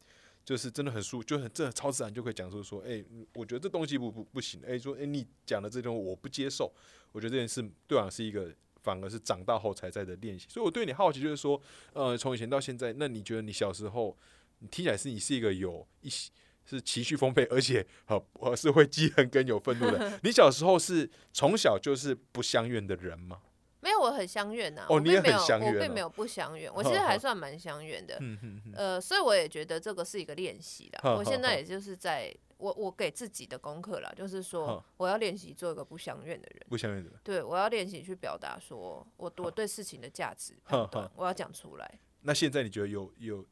[0.44, 6.72] 就是真的很舒，就很真的超自然就可以讲出说，哎，我觉得这东西不不不行，哎，说哎你讲的这东西我不接受。
[7.12, 10.46] 我觉得这件事对我是一个反而是长大后才在的练习。
[10.48, 11.60] 所以我对你好奇，就是说，
[11.92, 14.16] 呃，从以前到现在，那你觉得你小时候，
[14.58, 16.30] 你听起来是你是一个有一些。
[16.66, 20.18] 是情绪丰沛，而且 呃，我是会记恨跟有愤怒的。
[20.24, 23.40] 你小时候是从小就是不相怨的人吗？
[23.81, 24.85] 没有，我很相怨呐。
[24.88, 25.74] 哦，你也很相怨。
[25.74, 28.20] 我并没有不相怨，我其实还算蛮相怨的。
[28.74, 31.14] 呃，所以我也觉得这个是一个练习啦。
[31.16, 36.66] 我现在也就是在我我给自己的功课啦，就是说我要练习做一个不相怨的人。
[36.68, 37.20] 不相怨的人。
[37.22, 42.01] 对，我要练习去表达说我我对事情的价值判断，我要讲出来。
[42.22, 43.47] 那现在你觉得有有？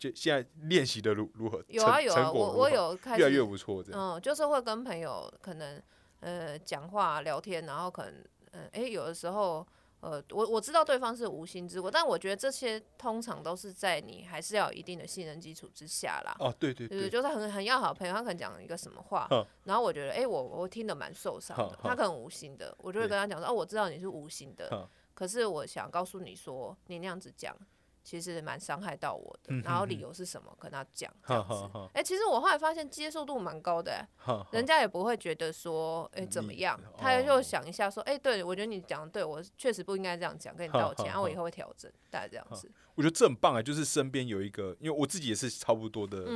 [0.00, 1.62] 就现在练习的如如何？
[1.68, 3.82] 有啊有啊，我我有开始越来越不错。
[3.82, 5.80] 这样，嗯，就是会跟朋友可能
[6.20, 9.64] 呃讲话聊天，然后可能嗯哎有的时候
[10.00, 16.34] 呃，我我知道对方是无心之过，但我觉得这些通常都是在你还是要有一定的信任基础之下啦。
[16.38, 19.28] 哦，对对对，就是很很要好的朋友，他可能讲一个什么话，
[19.64, 27.54] 然后我觉得，哎，我我听得蛮受伤的，他可能无心的，我就会跟他讲说，哦，我知道你是无心的，可是我想告诉你说，你那样子讲。
[28.02, 30.56] 其实蛮伤害到我的，然后理由是什么？
[30.58, 31.88] 跟他讲这样子。
[31.92, 34.06] 哎，其实我后来发现接受度蛮高的，
[34.52, 36.80] 人家也不会觉得说，哎怎么样？
[36.96, 42.70] 他就想一下说，哎，对我觉得你讲的对，我确实不应该这样讲，跟你道歉，然后我以后会调整，大概这样子。
[42.94, 46.26] 我觉得这很棒啊，就是身边有一个，因为我自己也是差不多的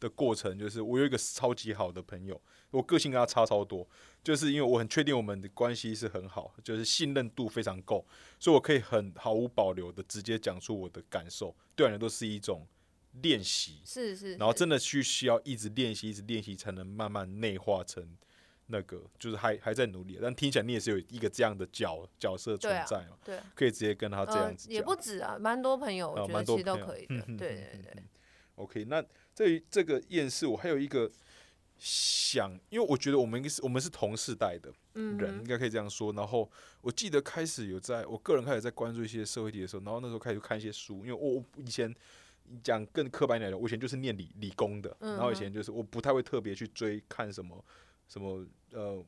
[0.00, 3.86] 的过程，就是我有一个超级好的朋友，我个性跟他差超多。
[4.24, 8.04] 就是因为我很确定我们的关系是很好，就是信任度非常够，
[8.40, 12.66] 所以我可以很毫无保留的直接讲出我的感受，对人都是一种
[13.20, 18.16] 练习，是是，然后真的去需要一直练习，一直练习才能慢慢内化成
[18.68, 28.02] 那个，就是还还在努力，但听起来你也是有一个这样的角角色存在嘛，对，可以直接跟他这样子，也不止啊，蛮多朋友，我觉得其实都可以的，对对对
[28.54, 29.04] ，OK，那
[29.34, 31.12] 对于这个厌世，我还有一个。
[31.76, 36.12] 想，因为我觉得我们应该是，我们是同世代的人，应该可以这样说。
[36.12, 36.50] 然后
[36.80, 41.92] 我记得开始有在，我个人开始在关注一些社会题的时候，然后那时候开始看一些书，因为我我以前
[42.62, 47.62] 讲更刻板一点的，我以前就是念理理工的，然后以前就是我不太会特别去追看什么
[48.08, 49.04] 什么呃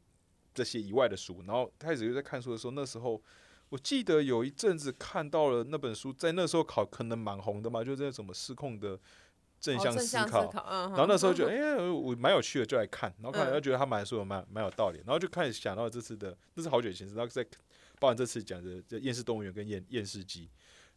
[0.52, 1.42] 这些以外的书。
[1.46, 3.22] 然后开始又在看书的时候，那时候
[3.68, 8.98] 我记得有一阵子看到了那本书，在那时候考可能蛮红的嘛，就是什么失控的。
[9.74, 10.52] 正向思考，
[10.90, 17.44] 然后那时候就哎，我蛮有趣的，就来看，然后看，又觉得他蛮说的蛮蛮有道理，然后就开始想到这次的，那是好久以前，然后在
[17.98, 20.48] 包含这次讲的这厌世动物园跟厌厌世机，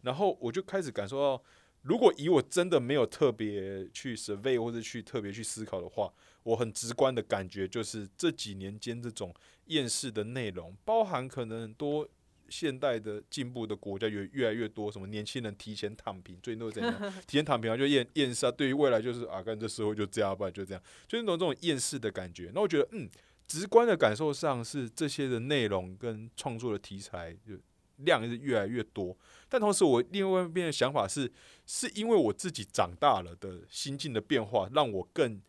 [0.03, 1.43] 然后我就开始感受到，
[1.81, 6.13] 如果以我真的没有特别去 survey 或者去特别去思考的话，
[6.43, 9.33] 我很直观的感觉就是这几年间这种
[9.65, 12.07] 厌世的内容，包含可能很多。
[12.49, 17.13] 现代的进步的国家有越来越多，什么年轻人提前躺平，最近都是怎样？
[17.27, 18.51] 提前躺平啊，就厌厌世啊。
[18.51, 22.51] 对于未来就是啊，跟这社会就这样吧，就这样，就是那种这种厌世的感觉。
[22.53, 23.09] 那我觉得，嗯，
[23.47, 27.55] 直观的感受上是这些的内容跟创作的题材就
[27.97, 29.15] 量是越来越多。
[29.47, 31.31] 但同时，我另外一边的想法是，
[31.65, 35.41] 是因为我自己长大了的心境的变化，让我更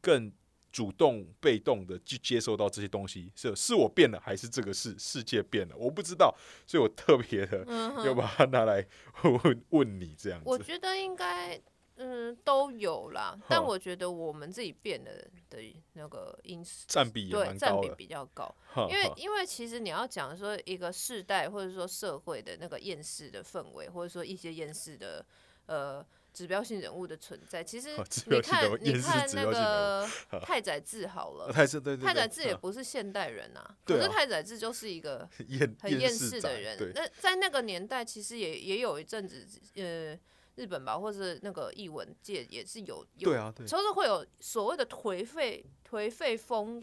[0.00, 0.32] 更。
[0.76, 5.74] 主动被动的去接受到这些东西，是是我变了，还是这个世世界变了？
[5.74, 7.64] 我不知道，所以我特别的
[8.04, 8.86] 要把它拿来
[9.22, 10.44] 问问你这样子。
[10.46, 11.58] 我觉得应该
[11.94, 15.10] 嗯都有啦，但我觉得我们自己变了
[15.48, 18.54] 的那个因素占比对占比比较高，
[18.90, 25.24] 因为因为其实你要讲说一个世代或者说社会的那个厌世的氛围，或者说一些厌世的
[25.64, 26.04] 呃。
[26.36, 30.06] 指标性人物的存在，其实你看，你看那个
[30.42, 35.26] 太宰治好了，太宰对太宰治也不是现代人呐，可是太宰治就是一个
[35.80, 36.92] 很厌世的人。
[36.94, 40.14] 那在那个年代，其实也也有一阵子，呃，
[40.56, 46.78] 日本吧，或是那个译文界也是有有，对啊，就是会有所谓的颓废颓废风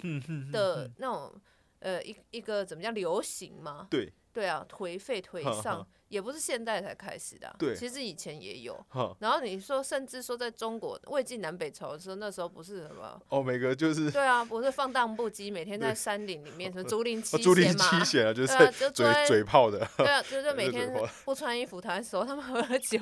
[0.51, 1.39] 的那种，
[1.77, 3.85] 呃，一一个怎么叫流行吗？
[3.91, 4.11] 对。
[4.33, 8.79] 对啊，颓废颓丧也不是现代才开始的，对，其实以前也有。
[9.17, 20.93] 然后你说，甚至说在中国魏晋南北朝的时候，那时候不是什么哦，每个就是对啊，不是放荡不羁，每天在山林里面什么 竹林七贤嘛，七贤啊，就 是嘴嘴炮的，对啊，就 是每天
[21.25, 22.99] 不穿衣服谈的时候，他们喝酒，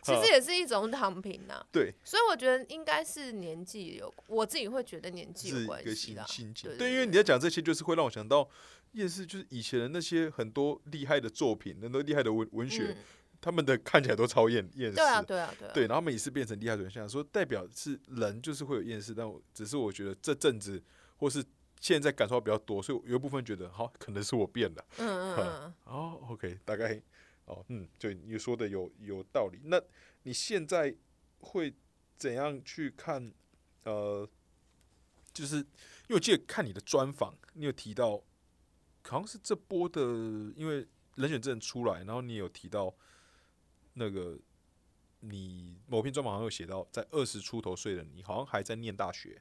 [0.00, 1.66] 其实也是一种躺平呐。
[1.72, 6.24] 对，所以我觉得应该是年纪有，我自己会觉得年纪有关系的。
[6.78, 8.48] 对，因为你在讲这些，就是会让我想到。
[8.92, 12.96] 厌世就是以前的那些很多厉害的作品，很多厉害的文文学，
[13.40, 14.96] 他们的看起来都超厌厌世。
[14.96, 15.68] 对啊，对啊，对。
[15.72, 20.82] 对，然后每次变成厉害的人，像说代表是人就是会有厌世，但我只是我觉得这阵子
[21.16, 21.42] 或是
[21.80, 24.84] 现在感受比较多，所以有一部分觉得好，可能是我变了。
[24.98, 25.74] 嗯 嗯嗯。
[25.84, 27.00] 哦，OK，大概
[27.46, 29.58] 哦，嗯，对，你说的有有道理。
[29.64, 29.80] 那
[30.24, 30.94] 你现在
[31.38, 31.74] 会
[32.16, 33.32] 怎样去看？
[33.84, 34.28] 呃，
[35.32, 35.64] 就是因
[36.10, 38.22] 为我记得看你的专访，你有提到。
[39.08, 40.00] 好像是这波的，
[40.56, 40.86] 因为
[41.16, 42.94] 人选证出来，然后你有提到
[43.94, 44.38] 那个
[45.20, 49.40] 你某篇专访好像有写到，在二十出头岁的你，好像还在念大学，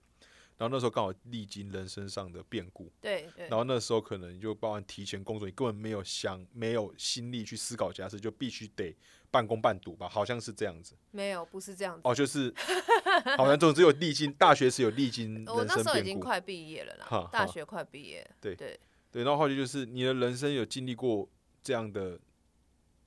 [0.58, 8.96] 然后那时候刚好历经人生上的变故，对对，然后那时候可能就包含提前工作，你根本没有想，没有心力去思考家事，就必须得
[9.32, 10.96] 半工半读吧，好像是这样子。
[11.12, 12.02] 没有，不是这样子。
[12.04, 12.54] 哦，就是
[13.38, 18.80] 好像总只有历经大学是有历经，我那时候已经快毕业了啦，大学快毕业，对对。
[19.12, 21.28] 对，然后后来就是你的人生有经历过
[21.62, 22.20] 这样的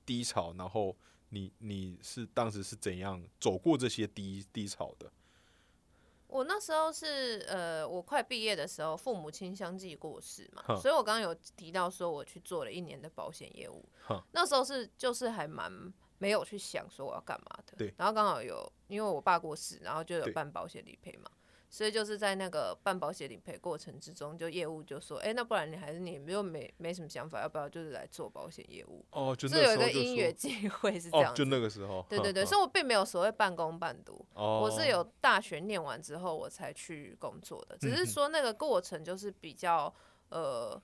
[0.05, 0.95] 低潮，然后
[1.29, 5.11] 你你是当时是怎样走过这些低低潮的？
[6.27, 13.83] 我那时候是呃，我快毕业的时候，父母亲相继过世嘛，所以我刚刚有提到说我去做了一年的保险业务。
[14.31, 15.71] 那时候是就是还蛮
[16.17, 17.73] 没有去想说我要干嘛的。
[17.77, 21.31] 对然后刚好有因为我爸过世，然后就有办保险理赔嘛。
[21.75, 29.03] 所以就是在那个办保险理赔过程之中，就业务就说，哎、那不然你还是你又没没什么想法，要不要就是来做保险业务？
[29.11, 31.43] 哦，就那是有一个时候就说因缘际会是 这哦样，子。
[31.43, 39.93] 就那个时候，对对对，哼所以我并没有所谓半工半读，哦，我是有大学念完之后我才去工作的，只嗯是说那个过程就是比较
[40.29, 40.81] 呃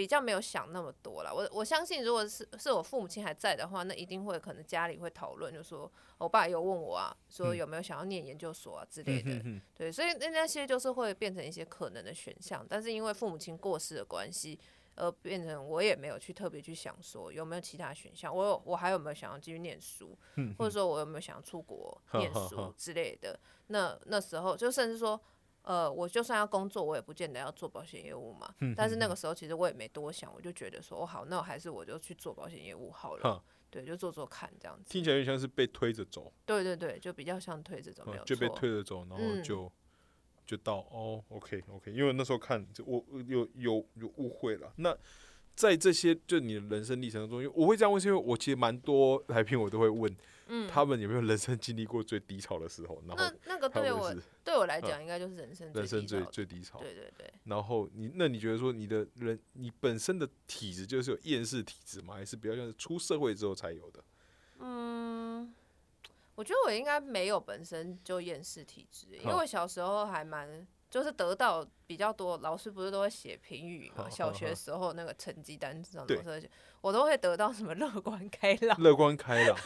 [0.00, 1.30] 比较没有想那么多啦。
[1.30, 9.30] 我我相信，如果是是我父母亲还在的话，那一定会可能家里会讨论，就说我爸有问我啊，说有没有想要念研究所啊之类的。
[9.30, 14.58] 嗯哼对，所以那那些就是会变成一些可能的选项，但是因为父母亲过世的关系。
[14.96, 23.38] 而变成我也没有去特别去想说有没有其他选项，我有我还有没有想要继续念书，嗯或者说我有没有想要出国念书之类的。
[23.68, 25.18] 那那时候就甚至说，
[25.62, 28.54] 呃，我就算要工作，我也不见得要做保险业务嘛。
[28.60, 33.42] 嗯但是那个时候其实我也没多想，我就觉得说，哦好，那我还是我就去做保险业务好了哈。
[33.70, 34.90] 对，就做做看这样子。
[34.90, 39.70] 听起来有点像是被推着走，对对对，就比较像推着走没有嗯就被推着走，然后嗯就
[40.44, 44.72] 就到哦，OK OK，因为那时候看就我我有有有误会了。
[44.76, 44.96] 那
[45.54, 50.14] 在这些就你的人生历程当中，因为我会这样问，是因为我其实蛮多来宾我都会问，
[50.46, 56.78] 嗯，他们有没有人生经历过最低潮的时候，然后那那个对我对我来讲，应该就是人生人生最低最低潮。
[56.78, 62.14] 对对对，然后你那你觉得说你的人你本身的体质就是有厌世体质吗？
[62.14, 64.02] 还是比较像是出社会之后才有的？
[64.60, 65.54] 嗯，
[66.34, 79.56] 我觉得我应该没有本身就厌世体质，因为我小时候还蛮就是得到比较多，老师不是都会写评语嘛，小学时候那个成绩单上对都是写，我都会得到什么 乐观开朗，乐观开朗，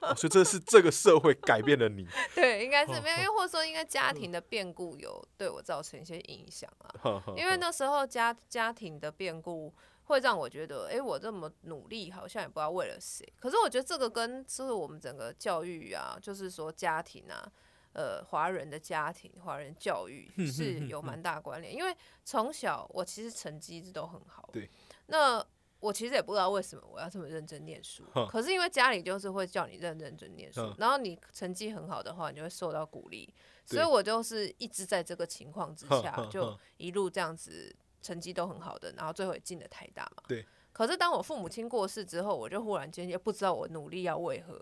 [0.00, 2.06] 哦所以这是这个社会改变了你。
[2.34, 9.72] 对，应该是没有，因为或者说应该家庭的变故有对我造成一些影响啊，因为那时候家家庭的变故。
[10.04, 13.26] 会让我觉得，哎、我这么努力，好像也不知道为了谁。
[13.38, 17.48] 可是我觉得这个跟就是我们整个教育啊，就是说家庭啊，
[17.92, 21.74] 呃，华人的家庭、华人教育 是有蛮大关联。
[21.74, 24.70] 因为从小我其实成绩一直都很好，对。
[25.06, 25.44] 那
[25.80, 33.32] 我其实也不知道为什么我要这么认真念书， 可是因为家里就是会叫你认认真念书嗯，然后你成绩很好的话，你就会受到鼓励。
[33.64, 40.22] 所以我就是一直在这个情况之下，就一路这样子，成绩都很好的，然后最后也进了台大嘛。
[40.26, 40.44] 对。
[40.72, 44.60] 可是当我父母亲过世之后，我就忽然间也不知道我努力要为何，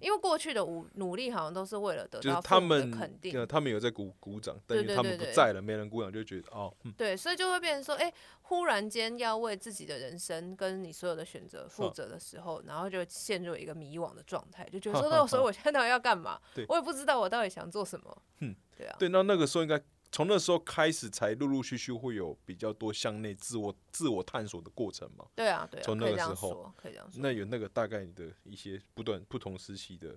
[0.00, 8.12] 因为过去的努努力好像都是为了得到他们的肯定，呃他们有在鼓鼓掌，但对因为他们不在了，没人鼓掌，就觉得哦，嗯对，所以就会变成说，哎、
[8.42, 16.40] 忽然间要为自己的人生跟你所有的选择负责的时候，然后就陷入一个迷惘的状态，就觉得说，那所以我现在到底要干嘛？
[16.68, 18.22] 我也不知道我到底想做什么。
[18.40, 19.78] 嗯，对啊，对，那那个时候应该
[20.12, 25.24] 从那时候开始，才陆陆续续会有比较多向内自我自我探索的过程嘛。
[25.36, 27.20] 对啊，对啊，从那个时候，可以这样说。
[27.22, 30.16] 那有那个大概你的一些不断不同时期的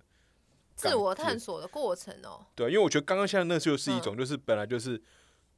[0.76, 5.00] 自我探索的过程哦、对啊，因为我觉得刚刚现在那就是一嗯种，就是本来就是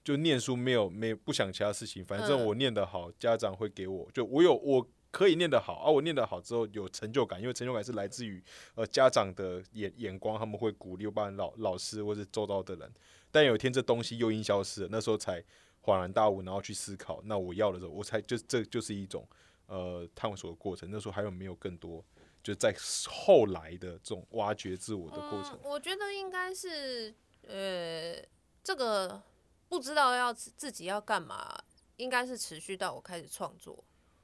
[0.03, 8.43] 就念书没有没有不想其他事情，反正嗯我念得好，家长会给我，就我有我可以念得好啊，我念得好之后有成就感，因为成就感是来自于
[8.75, 12.93] 呃家长的眼眼光，他们会鼓励，不然老老师或是周遭的人。
[13.31, 15.41] 但有一天这东西又因消失了，那时候才
[15.81, 19.25] 恍然大悟，然后去思考，那我要的时候，我才就这就是一种
[19.67, 20.89] 呃探索的过程。
[20.91, 22.03] 那时候还有没有更多？
[22.43, 22.75] 就在
[23.07, 27.15] 后来的这种挖掘自我的过程嗯，，我觉得应该是
[27.47, 28.21] 呃，
[28.61, 29.23] 这个
[29.69, 31.57] 不知道要自自己要干嘛，
[31.95, 33.81] 应该是持续到我开始创作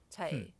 [0.09, 0.51] 才、嗯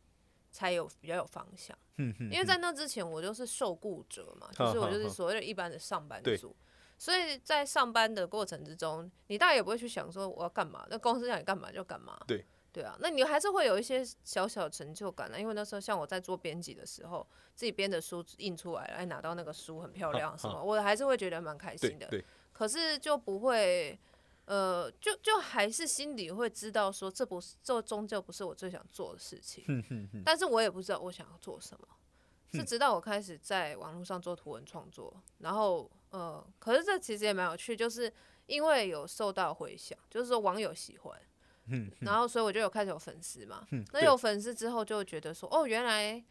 [0.52, 1.76] 才有比较有方向。
[1.96, 6.54] 嗯因为在那之前我就是受雇者嘛，哈就是我就是所谓的一般的上班族。
[6.96, 12.16] 所以在上班的过程之中，你大概也不会去想说我要干嘛，那公司让你干嘛就干嘛。
[12.28, 17.26] 对对啊，那你还是会有一些小小的成就感的，因为那时候像我在做编辑的时候，
[17.56, 22.08] 自己编的书印出来了，哎，拿到那个书很漂亮 什么，我还是会觉得蛮开心的。
[22.52, 23.98] 可是就不会，
[24.44, 29.64] 呃，就就还是心里会知道说，这不是这终究不是我最想做的事情。
[30.24, 31.86] 但是我也不知道我想要做什么，
[32.52, 38.12] 嗯是直到我开始在网络上做图文创作，然后呃，可是这其实也蛮有趣，就是
[38.46, 41.18] 因为有受到回响，就是说网友喜欢，
[41.68, 46.22] 嗯然后所以我就有开始有粉丝嘛，嗯那有粉丝之后就会觉得说，哦，原来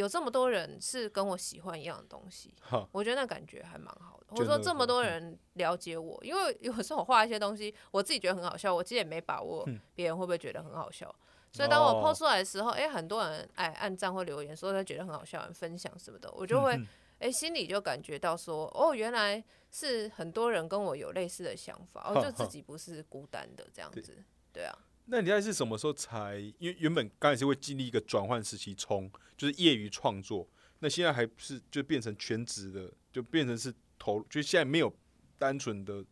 [0.00, 2.54] 有这么多人是跟我喜欢一样的东西，
[2.90, 4.26] 我觉得那感觉还蛮好的。
[4.30, 11.14] 或就那个者说这么多人了解我，因为有时候我画一些东西，我自己觉得很好笑，我其实也没把握别人会不会觉得很好笑。
[11.52, 16.80] 所以当我 PO 出来的时候，哎、很多人哎按赞或留言说他觉得很好笑，很分享什么的，我就会
[17.18, 24.78] 哎、心里就感觉到说，哦，原来是很多人跟我有类似的想法，哦，就自己不是孤单的这样子，对啊。
[25.10, 26.38] 那你大概是什么时候才？
[26.58, 30.48] 因为原本刚才是会经历一个转换时期，从就是业余创作，
[30.78, 34.94] 那现在还是就变成全职的，就变成是投，就现在没有
[35.36, 36.04] 单纯的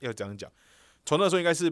[0.00, 0.50] 要这样讲。
[1.04, 1.70] 从那时候应该是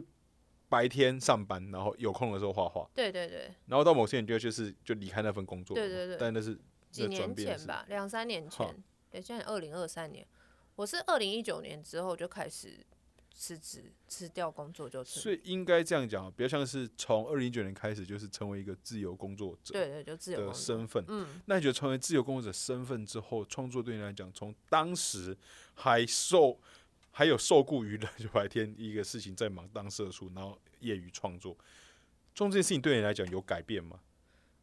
[0.69, 5.75] 白天上班，然后有空的时候画画，对对对，然后到某些点就就是就离开那份工作。
[5.75, 6.59] 对对对但那是
[6.91, 10.27] 几年前吧，两三年前，对，现在二零二三年，
[10.77, 12.85] 我是二零一九年之后就开始
[13.39, 20.53] 辞职，辞掉工作就辞，所以应该这样讲，比较像是从二零一九年开始，就是成为一个自由工作者对对，就自由的。
[20.53, 21.05] 身份。
[21.07, 25.37] 嗯，那你觉得成为自由工作者身份之后，创作对你来讲，从当时
[25.75, 26.59] 还受
[27.13, 31.57] 还有受雇于人，就白天一个事情在忙当社畜，然后业余创作，
[32.35, 34.01] 创作这件事情对你来讲有改变吗？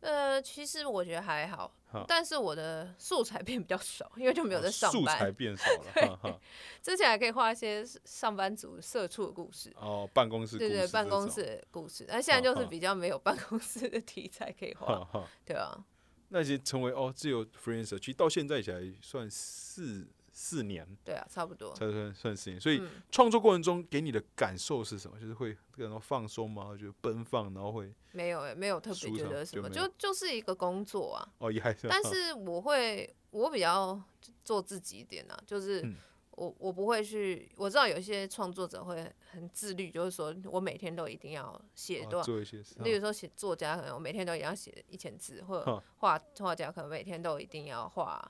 [0.06, 5.34] 呃，其实我觉得还好好，但是我的素材变比较少，因为就没有在上哦素材班。
[5.34, 6.40] 变少了。
[6.82, 12.06] 之前还可以画一些上班族社畜的故事，哦，办公室故事对对办公室的故事。
[12.08, 15.08] 但现在就是比较没有办公室的题材可以画。
[15.44, 15.84] 对啊，
[16.30, 20.08] 那些成为哦自由 freelancer，其实到现在起来算四
[20.38, 21.74] 四年，对啊，差不多。
[21.74, 22.60] 才算算四年。
[22.60, 25.18] 所以嗯创作过程中给你的感受是什么？
[25.18, 26.76] 就是会感到放松吗？
[26.78, 31.26] 就奔放，然后会没有、欸，没有特别觉得什么，就就就是一个工作啊。
[31.38, 33.98] 哦也还是，但是我会，我比较
[34.44, 35.96] 做自己一点啊，就是嗯
[36.32, 48.30] 我我不会去，我知道有一些创作者会很自律，就是说我每天都一定要写哦多少，做一些事，例如说写作家可能我每天都一定要写一千字，或者哼画画家可能每天都一定要画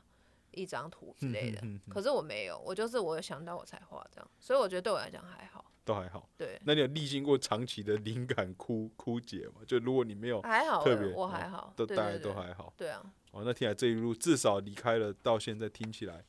[0.55, 1.61] 一张图之类的。
[1.89, 6.27] 可是我没有，我就是我有想到我才画这样，所以我觉得对我来讲还好，都还好。
[6.37, 9.61] 对，那你有历经过长期的灵感枯枯竭吗？
[9.67, 12.73] 就如果你没有，还好欸，特别我哦还好，都大概都还好。
[12.75, 13.01] 对啊，
[13.31, 16.23] 哦，那听起来这一路至少离开了，到现在听起来，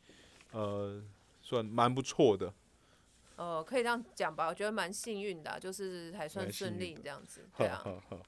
[0.52, 1.02] 呃，
[1.42, 2.52] 算蛮不错的。
[3.36, 7.80] 呃，可以这样讲吧，我觉得蛮幸运的啊、就是还算顺利这样子，对啊。
[7.84, 8.22] 好好。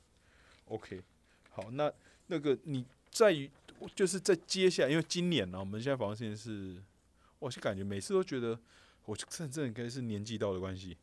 [0.67, 1.03] OK，
[1.51, 1.91] 好，那
[2.27, 3.51] 那个你在于
[3.95, 6.83] 就是在接下来，因为今年呢、我们现在访问时间是，
[7.39, 8.59] 我是感觉每次都觉得，
[9.05, 10.97] 我真的真正应该是年纪到的关系，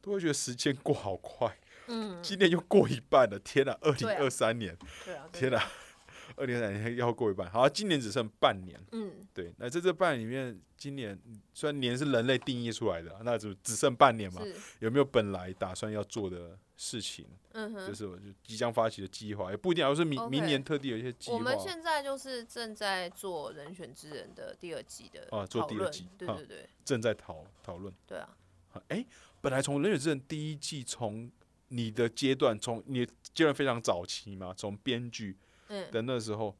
[0.00, 1.58] 都会觉得时间过好快。
[1.88, 3.72] 嗯，今年又过一半了，天哪！
[3.80, 4.76] 二零二三年，
[5.32, 5.62] 天哪！
[6.34, 8.80] 二零二三年要过一半，好，今年只剩半年。
[8.92, 11.18] 嗯，对，那在这半年里面，今年
[11.54, 14.42] 虽然年是人类定义出来的啊，那就只剩半年嘛，
[14.80, 17.26] 有没有本来打算要做的事情？
[17.52, 17.86] 嗯哼。
[17.86, 21.36] 就是我就即将发起的计划，也不一定要是明明年特地有一些计划。
[21.36, 27.92] 我们现在就是正在做《人选之人》的第二季的啊做第二季啊对对对正在讨讨论。
[28.06, 28.28] 对啊，
[28.88, 29.04] 哎、
[29.40, 31.30] 本来从《人选之人》第一季，从
[31.68, 33.04] 你的阶段，从你
[33.34, 35.36] 阶段非常早期嘛，从编剧
[35.68, 36.54] 嗯，的那时候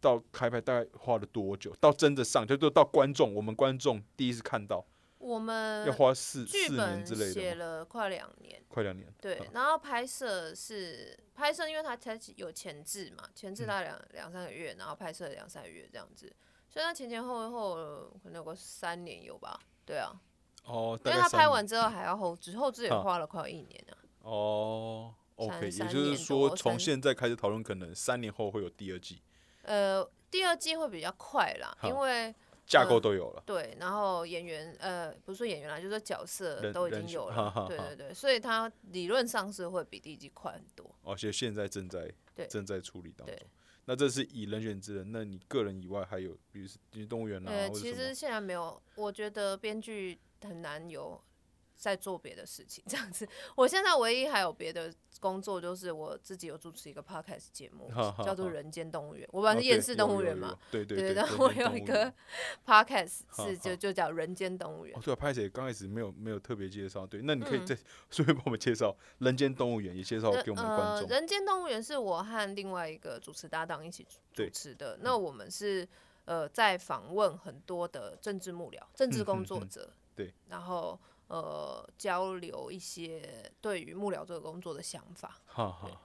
[0.00, 1.74] 到开拍，大概花了多久？
[1.80, 4.84] 到真的上，就就到观众，我们观众第一次看到，
[5.18, 9.12] 我们要花四四年剧本之类写的吗，了快两年，快两年。
[9.20, 13.54] 对嗯，然后拍摄是拍摄，因为它才有前置嘛，前嗯。
[13.54, 16.30] 置大概两两三个月，然后拍摄两三个月这样子，
[16.68, 17.74] 所以它前前后后
[18.22, 20.12] 可能有个三年有吧，对啊，
[20.66, 29.22] 哦，因为它拍完之后还要后置，后置也啊花了快有一年啊，哦，OK，也就是年说，从现在开始讨论，可能三年后会有第二季，
[29.62, 32.34] 呃，第二季会比较快啦，因为
[32.66, 33.42] 架构嗯都有了。
[33.44, 40.94] 对，然后演员呃不是说演员啦，就是说角色都已经有了，哈哈哈对对对，所以它理论上是会比第一季快很多。
[41.02, 43.36] 而且现在正在对正在处理当中。
[43.86, 47.68] 那这是以人选之人，那你个人以外还有，比如是动物园啊，呃？
[47.68, 51.20] 其实现在没有，我觉得编剧很难有
[51.76, 53.28] 在做别的事情这样子。
[53.56, 57.90] 我现在唯一还有别的工作，就是我自己有主持一个 podcast 节目
[58.24, 61.14] 叫做《人间动物园》，我本来哦是厌世动物园嘛，对对对，对。
[61.14, 62.12] 然后我有一个
[62.66, 65.00] podcast 好是就就叫《人间动物园哦，》。
[65.04, 67.78] 对啊，拍谁刚开始没有没有特别介绍，对，那你可以嗯再
[68.10, 71.08] 顺便帮我们介绍《人间动物园》，也介绍给我们的观呃，众。
[71.08, 74.98] 人间动物园是我和另外一个主持搭档一起主持的。
[75.02, 75.86] 那我们是
[76.24, 80.98] 呃在访问很多的政治幕僚、政治工作者，嗯对，然后
[81.28, 85.40] 呃交流一些对于幕僚这个工作的想法。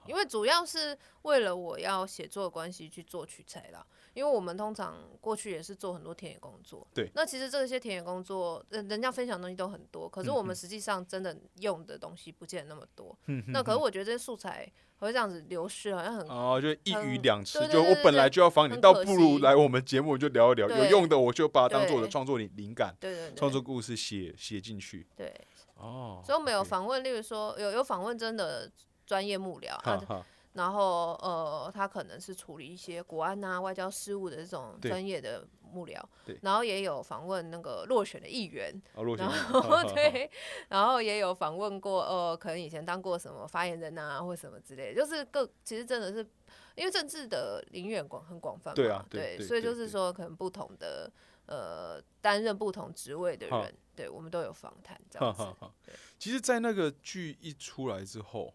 [0.06, 3.84] 因为主要是为了我要写作的关系去做取材啦。
[4.14, 13.16] 因为我们通常过去也是做很多田野工作，对那其实这些田野工作，人人家分享的东西都很多，可是我们实际上真的用的东西不见得那么多。
[13.48, 25.06] 那可是我觉得这些素材会这样子流失，好像很哦，就一鱼两吃，就我本来就要访你，倒不如来我们节目就聊一聊，有用的我就把它当做我的创作灵灵感、对对对，创作故事写写进去。
[25.16, 25.32] 对，
[25.76, 28.70] 哦，所以我们有访问，例如说有有访问真的
[29.06, 40.30] 专业幕僚，啊，然后呃，他可能是处理一些国安啊、外交事务的这种对专业的幕僚对，然后也有访问那个落选的议员，啊，落选然了后 对，
[40.68, 46.26] 然后也有访问过，呃，可能以前当过什么发言人啊，或什么之类的，就是各其实真的是
[46.74, 51.08] 因为政治的领域很广很广泛嘛，对啊对对所以就是说可能不同的
[51.46, 55.74] 呃担任不同职位的人，对我们都有访谈这样子哈哈，哈。
[56.18, 58.52] 其实，在那个剧一出来之后，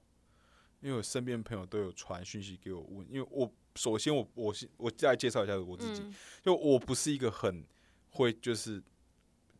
[0.85, 6.13] 因为我身边朋友都有传讯息给我问，因为我首先我我先我再介绍一下我自己，嗯。
[6.43, 7.65] 就我不是一个很
[8.11, 8.73] 会就是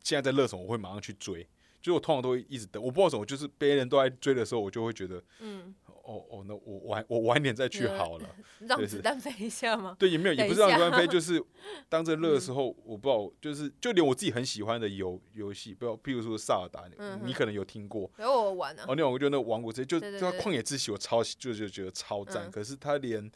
[0.04, 1.50] 现在在热什么我会马上去追，
[1.86, 5.72] 就是我通常都会一直等，我不知道为什么，就是别人都在追的时候，我就会觉得嗯，
[6.04, 8.28] 哦哦，那我晚我晚点再去嗯好了。
[8.68, 9.96] 让子弹飞一下吗？
[10.00, 11.40] 对，也没有，也不是让子弹飞， 就是
[11.88, 16.86] 当这热的嗯时候，我不知道，就是就连我自己很喜欢的游游戏，不要，譬如说萨尔达，
[17.24, 22.48] 你可能有听过，然后我玩啊哦，，那种我觉得那王国之类，就它对对对旷野之息，我超喜就就觉得超赞。
[22.48, 23.32] 嗯可是他连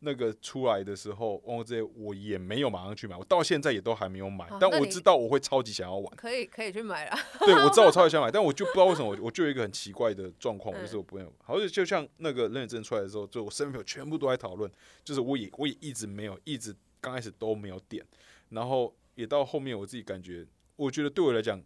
[0.00, 4.48] 那个出来的时候，王国之我也没有马上去买，我到现在也都还没有买。
[4.60, 7.16] 但我知道我会超级想要玩，可以可以去买了。
[7.40, 14.70] 对我知道我超级想买， 但我就不知道为什么我我就有一个很奇怪的状况，嗯就是我不会，好像就像那个认证出来的时候，就我身边朋友全部都在讨论，
[15.04, 18.04] 就是我也我也一直没有，一直刚开始都没有点，
[18.50, 20.46] 然后也到后面我自己感觉，
[20.76, 21.60] 我觉得对我来讲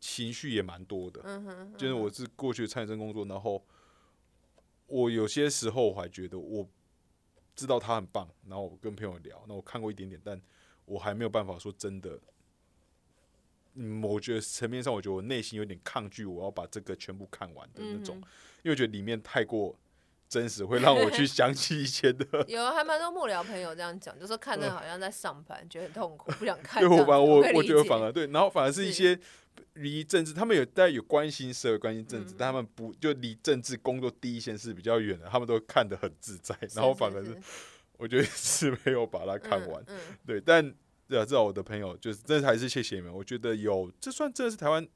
[0.00, 3.62] 情绪也蛮多的，嗯哼，就是我是过去参与这工作，然后
[4.86, 6.66] 我有些时候我还觉得我
[7.54, 10.40] 知道他很棒，然后我跟朋友聊，那我看过一点点，但
[10.84, 12.18] 我还没有办法说真的。
[13.74, 18.24] 嗯，我觉得层面上，我觉得我内心有点抗拒，我要把这个全部看完的那种，嗯
[18.62, 19.76] 因为我觉得里面太过
[20.28, 22.24] 真实，会让我去想起以前的。
[22.46, 26.88] 有还蛮多幕僚朋友这样讲，就说看那好像在上班，觉得很痛苦，不想看对。
[26.88, 29.18] 我反而我我觉得反而对，然后反而是一些
[29.74, 37.42] 离政治，他们有大家有关心社会、关心政治，嗯但他们不就离政治工作第一线是比较远的，他们都看得很自在，然后反而是是
[37.98, 39.82] 我觉得是没有把它看完。
[39.88, 40.74] 嗯，嗯对，但
[41.08, 44.86] 对啊，至少我的朋友就是真的还是谢谢你们，我觉得有这算真的是台湾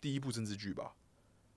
[0.00, 0.94] 第一部政治剧吧？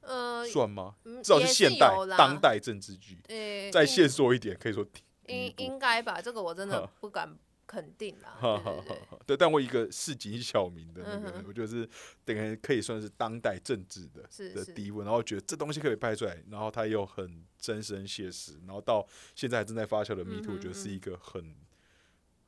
[0.01, 0.95] 呃，算吗？
[1.05, 4.85] 嗯至少是现代当代政治剧，呃，再应线索一点，可以说
[5.27, 5.53] 应。
[5.57, 7.37] 应该吧，这个我真的不敢
[7.71, 8.35] 肯定啦。
[8.37, 9.17] 哈哈哈哈！
[9.25, 11.87] 对，但我一个市井小民的那个，嗯我觉得是
[12.25, 21.55] 等于可以算是当代政治的的第一部，然后觉得这东西可以拍出来，然后它又很真实、很写实，然后到现在还正在发酵的 Me 嗯 Too，、我觉得是一个很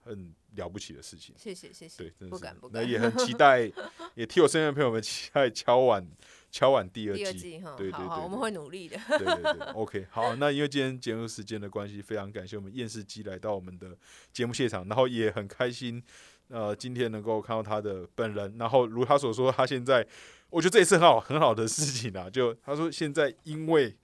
[0.04, 1.34] 很了不起的事情。
[1.38, 2.84] 谢谢谢谢对，，真的是不敢不敢。
[2.84, 3.72] 那也很期待，
[4.16, 6.06] 也替我身边的朋友们期待敲碗
[6.52, 7.62] 敲碗第二第二季。
[7.78, 8.98] 对，对好好，我们对对会努力的。
[9.08, 13.98] 对对对，OK，好，那因为今天节目时间的关系，非常感谢我们验视机来到我们的
[14.32, 16.04] 节目现场，然后也很开心，
[16.50, 20.06] 呃，今天能够看到他的本人，然后如他所说，他现在，
[20.50, 23.96] 我觉得这也是很好很好的事情啊，就他说现在因为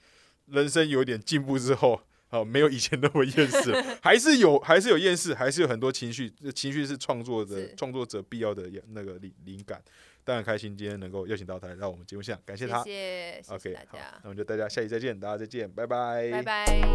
[0.45, 2.01] 人生有点进步之后。
[2.29, 9.81] 啊，没有以前那么厌世了，还是有，还是有厌世，还是有很多情绪，情绪是创作的是创作者必要的那个灵灵感。
[10.23, 12.83] 当然开心今天能够邀请到他来到我们节目现场，感谢他。
[12.83, 16.89] 谢谢谢 OK，好，那，我们就大家下期再见，大家再见，拜拜，拜拜。